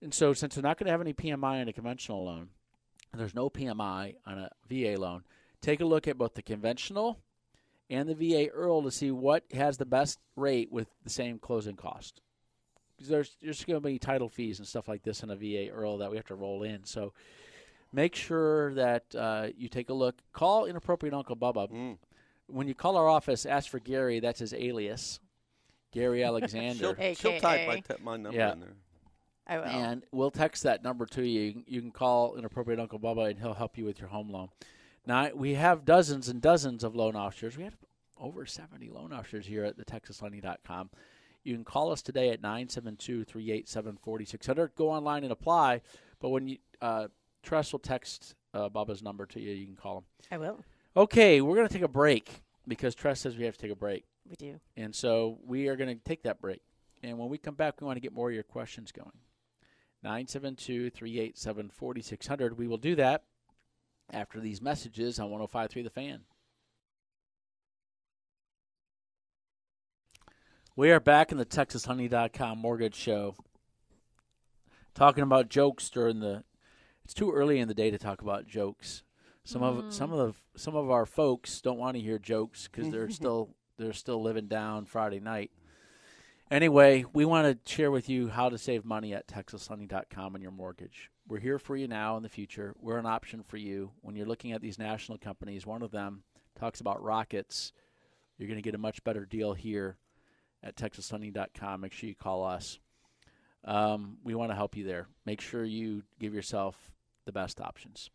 [0.00, 2.48] And so, since they're not going to have any PMI on a conventional loan,
[3.14, 5.24] there's no PMI on a VA loan,
[5.60, 7.18] take a look at both the conventional
[7.90, 11.76] and the VA Earl to see what has the best rate with the same closing
[11.76, 12.22] cost.
[12.98, 15.68] 'Cause There's there's going to be title fees and stuff like this in a VA
[15.70, 16.84] Earl that we have to roll in.
[16.84, 17.12] So
[17.92, 20.16] make sure that uh, you take a look.
[20.32, 21.70] Call inappropriate Uncle Bubba.
[21.70, 21.98] Mm.
[22.52, 24.18] When you call our office, ask for Gary.
[24.20, 25.20] That's his alias,
[25.92, 26.94] Gary Alexander.
[26.98, 28.52] She'll, she'll type my, te- my number Yeah.
[28.52, 28.74] in there.
[29.46, 29.64] I will.
[29.64, 31.40] And we'll text that number to you.
[31.40, 34.30] You can, you can call inappropriate Uncle Bubba, and he'll help you with your home
[34.30, 34.50] loan.
[35.06, 37.56] Now we have dozens and dozens of loan officers.
[37.56, 37.74] We have
[38.16, 40.90] over 70 loan officers here at the TexasLending.com.
[41.42, 44.76] You can call us today at 972-387-4600.
[44.76, 45.80] Go online and apply.
[46.20, 47.08] But when you uh,
[47.42, 50.04] Tress will text uh, Bubba's number to you, you can call him.
[50.30, 50.60] I will.
[50.94, 53.76] Okay, we're going to take a break because Tress says we have to take a
[53.76, 54.04] break.
[54.28, 54.60] We do.
[54.76, 56.60] And so we are going to take that break.
[57.02, 59.10] And when we come back, we want to get more of your questions going.
[60.02, 62.58] 972 387 4600.
[62.58, 63.24] We will do that
[64.12, 66.20] after these messages on 1053 The Fan.
[70.76, 73.36] We are back in the TexasHoney.com mortgage show
[74.94, 76.44] talking about jokes during the.
[77.04, 79.02] It's too early in the day to talk about jokes.
[79.44, 82.90] Some of some of the some of our folks don't want to hear jokes because
[82.90, 85.50] they're still they're still living down Friday night.
[86.50, 90.50] Anyway, we want to share with you how to save money at TexasHoney.com on your
[90.50, 91.10] mortgage.
[91.26, 92.74] We're here for you now in the future.
[92.78, 95.64] We're an option for you when you're looking at these national companies.
[95.64, 96.24] One of them
[96.58, 97.72] talks about rockets.
[98.36, 99.96] You're going to get a much better deal here
[100.62, 101.80] at TexasHoney.com.
[101.80, 102.78] Make sure you call us.
[103.64, 105.06] Um, we want to help you there.
[105.24, 106.76] Make sure you give yourself
[107.24, 108.10] the best options.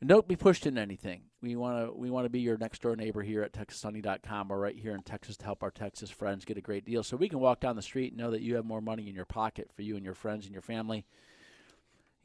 [0.00, 1.22] And don't be pushed into anything.
[1.40, 4.58] We want to we want to be your next door neighbor here at TexasSunny.com or
[4.58, 7.02] right here in Texas to help our Texas friends get a great deal.
[7.02, 9.14] So we can walk down the street and know that you have more money in
[9.14, 11.06] your pocket for you and your friends and your family.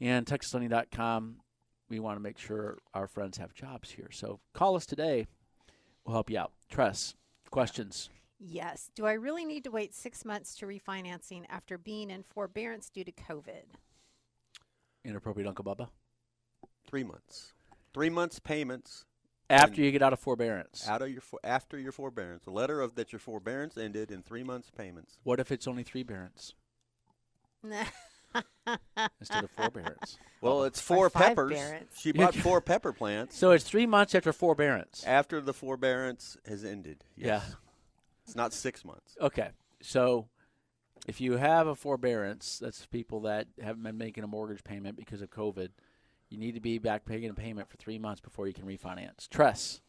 [0.00, 1.36] And TexasSunny.com,
[1.88, 4.10] we want to make sure our friends have jobs here.
[4.10, 5.26] So call us today.
[6.04, 6.52] We'll help you out.
[6.68, 7.14] Tress,
[7.50, 8.10] questions?
[8.38, 8.90] Yes.
[8.94, 13.04] Do I really need to wait six months to refinancing after being in forbearance due
[13.04, 13.62] to COVID?
[15.04, 15.88] Inappropriate Uncle Bubba?
[16.84, 17.52] Three months.
[17.94, 19.04] Three months payments
[19.50, 20.88] After you get out of forbearance.
[20.88, 22.46] out of your for, after your forbearance.
[22.46, 25.18] A letter of that your forbearance ended in three months payments.
[25.24, 26.54] What if it's only three bearance
[29.20, 30.18] instead of forbearance?
[30.40, 31.52] Well, it's four peppers.
[31.52, 32.00] bearance.
[32.00, 35.04] She bought four pepper plants So it's three months after forbearance.
[35.06, 37.04] after the forbearance has ended.
[37.16, 37.44] Yes.
[37.48, 37.54] Yeah.
[38.26, 39.16] It's not six months.
[39.20, 39.50] Okay.
[39.82, 40.28] So
[41.06, 45.20] if you have a forbearance, that's people that haven't been making a mortgage payment because
[45.22, 45.68] of COVID,
[46.32, 49.28] you need to be back paying a payment for three months before you can refinance.
[49.28, 49.80] Tress.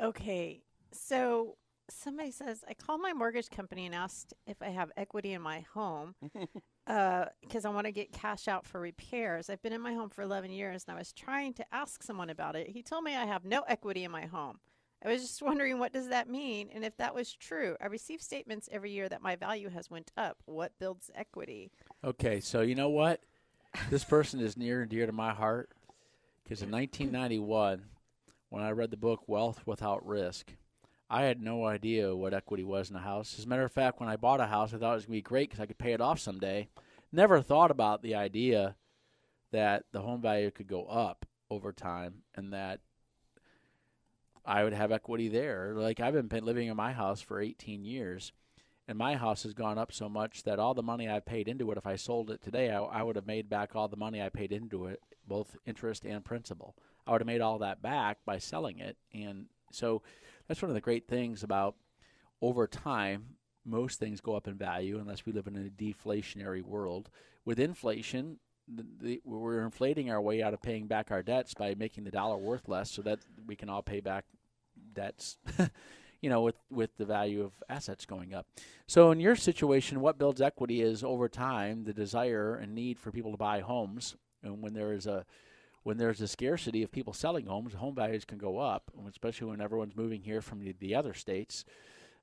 [0.00, 0.62] Okay.
[0.92, 1.56] So
[1.88, 5.60] somebody says, I called my mortgage company and asked if I have equity in my
[5.72, 6.14] home
[6.86, 9.48] uh, because I want to get cash out for repairs.
[9.48, 12.30] I've been in my home for 11 years and I was trying to ask someone
[12.30, 12.68] about it.
[12.68, 14.58] He told me I have no equity in my home.
[15.04, 17.76] I was just wondering what does that mean and if that was true.
[17.80, 20.42] I receive statements every year that my value has went up.
[20.46, 21.70] What builds equity?
[22.04, 23.20] Okay, so you know what?
[23.90, 25.70] This person is near and dear to my heart
[26.46, 27.82] because in 1991,
[28.50, 30.52] when I read the book Wealth Without Risk,
[31.10, 33.36] I had no idea what equity was in a house.
[33.36, 35.18] As a matter of fact, when I bought a house, I thought it was going
[35.18, 36.68] to be great because I could pay it off someday.
[37.10, 38.76] Never thought about the idea
[39.50, 42.78] that the home value could go up over time and that
[44.44, 45.72] I would have equity there.
[45.74, 48.30] Like I've been living in my house for 18 years,
[48.88, 51.70] and my house has gone up so much that all the money I've paid into
[51.72, 54.22] it, if I sold it today, I, I would have made back all the money
[54.22, 56.76] I paid into it, both interest and principal.
[57.06, 60.02] I would have made all that back by selling it, and so
[60.46, 61.76] that's one of the great things about
[62.40, 63.36] over time.
[63.64, 67.10] Most things go up in value unless we live in a deflationary world.
[67.44, 71.74] With inflation, the, the, we're inflating our way out of paying back our debts by
[71.74, 74.24] making the dollar worth less, so that we can all pay back
[74.94, 75.38] debts.
[76.20, 78.46] you know, with with the value of assets going up.
[78.86, 83.10] So in your situation, what builds equity is over time the desire and need for
[83.10, 85.24] people to buy homes, and when there is a
[85.82, 89.60] when there's a scarcity of people selling homes, home values can go up, especially when
[89.60, 91.64] everyone's moving here from the, the other states.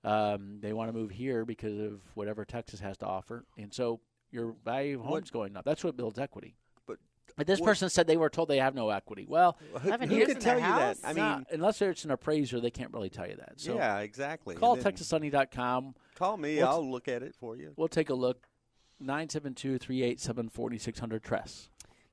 [0.04, 4.02] Um, they want to move here because of whatever Texas has to offer, and so
[4.32, 5.64] your value of What- homes going up.
[5.64, 6.56] That's what builds equity.
[7.28, 9.26] But But this what- person said they were told they have no equity.
[9.28, 10.08] Well, who, who can
[10.40, 10.98] tell their you that?
[10.98, 11.00] house?
[11.04, 13.54] I not- mean, unless it's an appraiser, they can't really tell you that.
[13.60, 14.56] So yeah, exactly.
[14.56, 15.96] call And then TexasSunny.com.
[16.16, 16.58] Call me.
[16.58, 17.74] What's- I'll look at it for you.
[17.76, 18.48] We'll take a look.
[19.00, 21.70] 972 387 4600 Tress.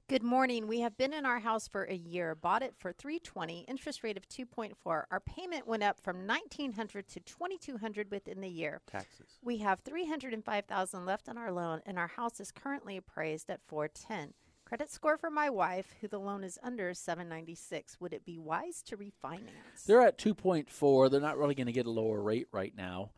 [0.09, 0.67] Good morning.
[0.67, 4.17] We have been in our house for a year, bought it for 320, interest rate
[4.17, 5.05] of 2.4.
[5.09, 8.81] Our payment went up from 1900 to 2200 within the year.
[8.91, 9.39] Taxes.
[9.41, 14.35] We have 305,000 left on our loan and our house is currently appraised at 410.
[14.71, 18.01] Credit score for my wife, who the loan is under 796.
[18.01, 19.85] Would it be wise to refinance?
[19.85, 21.11] They're at 2.4.
[21.11, 23.11] They're not really going to get a lower rate right now.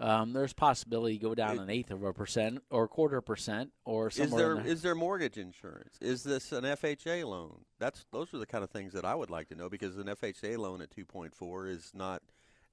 [0.00, 3.20] Um, there's possibility you go down It- an eighth of a percent or a quarter
[3.20, 4.42] percent or Is somewhere.
[4.42, 4.72] there in there.
[4.72, 5.98] is there mortgage insurance?
[6.00, 7.66] Is this an FHA loan?
[7.78, 10.08] That's those are the kind of things that I would like to know because an
[10.08, 12.22] FHA loan at 2.4 is not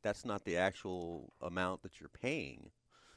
[0.04, 2.72] that's not the actual amount that you're paying.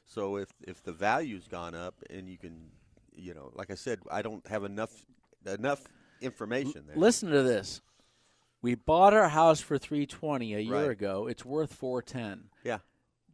[0.05, 2.73] So if if the value's gone up and you can
[3.15, 4.93] you know, like I said, I don't have enough
[5.47, 5.83] enough
[6.21, 6.97] information there.
[6.97, 7.81] Listen to this.
[8.63, 10.91] We bought our house for 320 a year Right.
[10.91, 11.27] ago.
[11.27, 12.49] It's worth 410.
[12.65, 12.79] Yeah.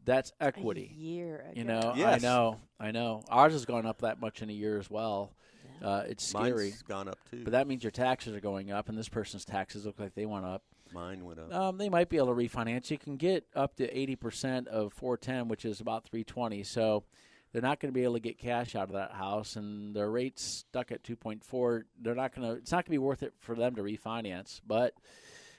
[0.04, 0.92] That's A equity.
[0.96, 1.52] year ago.
[1.54, 2.22] You know, Yes.
[2.24, 3.22] I know, I know.
[3.28, 5.32] Ours has gone up that much in a year as well.
[5.80, 7.42] Uh, it's scary, Mine's gone up too.
[7.44, 10.26] but that means your taxes are going up, and this person's taxes look like they
[10.26, 10.62] went up.
[10.92, 11.54] Mine went up.
[11.54, 12.90] Um, they might be able to refinance.
[12.90, 16.64] You can get up to eighty percent of four ten, which is about three twenty.
[16.64, 17.04] So
[17.52, 20.10] they're not going to be able to get cash out of that house, and their
[20.10, 21.86] rate's stuck at two point four.
[22.00, 22.54] They're not going to.
[22.54, 24.94] It's not going to be worth it for them to refinance, but.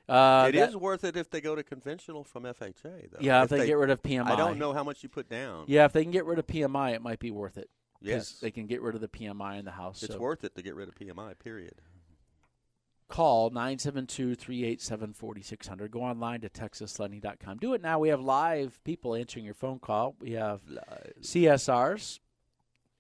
[0.10, 3.20] Uh, It is that- worth it if they go to conventional from FHA though.
[3.22, 4.26] Yeah, if, they, get rid of PMI.
[4.32, 5.66] I don't know how much you put down.
[5.68, 7.70] Yeah, if they can get rid of PMI, it might be worth it.
[8.02, 8.40] Yes.
[8.40, 10.04] they can get rid of the PMI in the house.
[10.04, 11.38] It's so worth it to get rid of PMI.
[11.40, 11.76] Period.
[13.12, 15.92] Call 972-387-4600.
[15.92, 17.58] Go online to texaslending.com.
[17.58, 18.00] Do it now.
[18.00, 20.16] We have live people answering your phone call.
[20.20, 20.62] We have
[21.22, 22.20] CSRs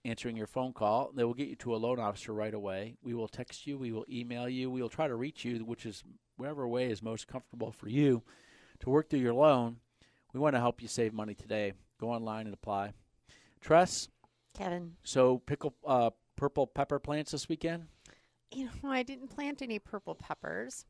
[0.03, 1.11] answering your phone call.
[1.15, 2.97] They will get you to a loan officer right away.
[3.01, 3.77] We will text you.
[3.77, 4.69] We will email you.
[4.69, 6.03] We will try to reach you, which is
[6.37, 8.23] whatever way is most comfortable for you
[8.79, 9.77] to work through your loan.
[10.33, 11.73] We want to help you save money today.
[11.99, 12.93] Go online and apply.
[13.61, 14.09] Tress,
[14.57, 17.85] Kevin, so pickle uh, purple pepper plants this weekend?
[18.53, 20.85] You know, I didn't plant any purple peppers.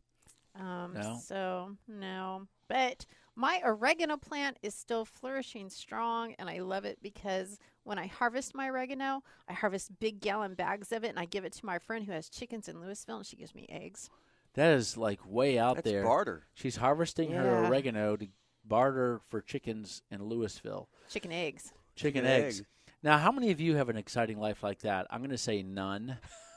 [0.60, 1.20] Um, No?
[1.24, 2.48] So, no.
[2.68, 3.06] But
[3.36, 8.54] my oregano plant is still flourishing strong, and I love it because when I harvest
[8.56, 11.80] my oregano, I harvest big gallon bags of it, and I give it to my
[11.80, 14.10] friend who has chickens in Lewisville, and she gives me eggs.
[14.56, 16.04] That is like way out That's there.
[16.04, 16.44] barter.
[16.54, 18.28] She's harvesting her oregano to
[18.66, 20.88] barter for chickens in Lewisville.
[21.10, 21.72] Chicken eggs.
[21.96, 22.60] Chicken, Chicken eggs.
[22.62, 22.66] egg.
[23.04, 25.08] Now, how many of you have an exciting life like that?
[25.10, 26.18] I'm going to say none,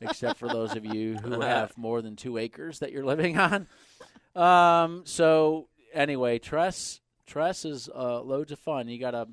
[0.00, 3.66] except for those of you who have more than two acres that you're living on.
[4.34, 8.88] Um, so anyway, Tress Tress is uh, loads of fun.
[8.88, 9.28] You got to,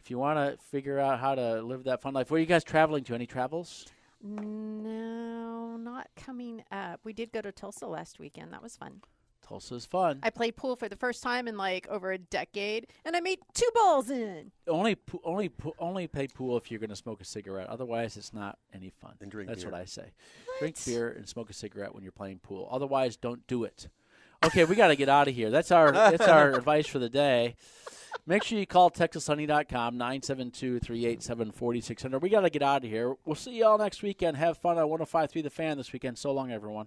[0.00, 2.30] if you want to figure out how to live that fun life.
[2.30, 3.14] Where are you guys traveling to?
[3.14, 3.86] Any travels?
[4.22, 7.00] No, not coming up.
[7.04, 8.52] We did go to Tulsa last weekend.
[8.52, 9.02] That was fun.
[9.46, 10.20] Tulsa's fun.
[10.22, 13.38] I played pool for the first time in like over a decade, and I made
[13.54, 14.50] two balls in.
[14.66, 17.68] only po- only po- only play pool if you're going to smoke a cigarette.
[17.68, 19.12] Otherwise, it's not any fun.
[19.20, 19.72] And drink That's beer.
[19.72, 20.12] what I say.
[20.60, 22.68] Drink beer and smoke a cigarette when you're playing pool.
[22.70, 23.88] Otherwise, don't do it.
[24.44, 25.50] Okay, we got to get out of here.
[25.50, 27.56] That's our that's our advice for the day.
[28.26, 32.20] Make sure you call TexasSunny.com 972-387-4600.
[32.20, 33.14] We got to get out of here.
[33.24, 34.36] We'll see you all next weekend.
[34.36, 36.18] Have fun on 105.3 The Fan this weekend.
[36.18, 36.86] So long, everyone.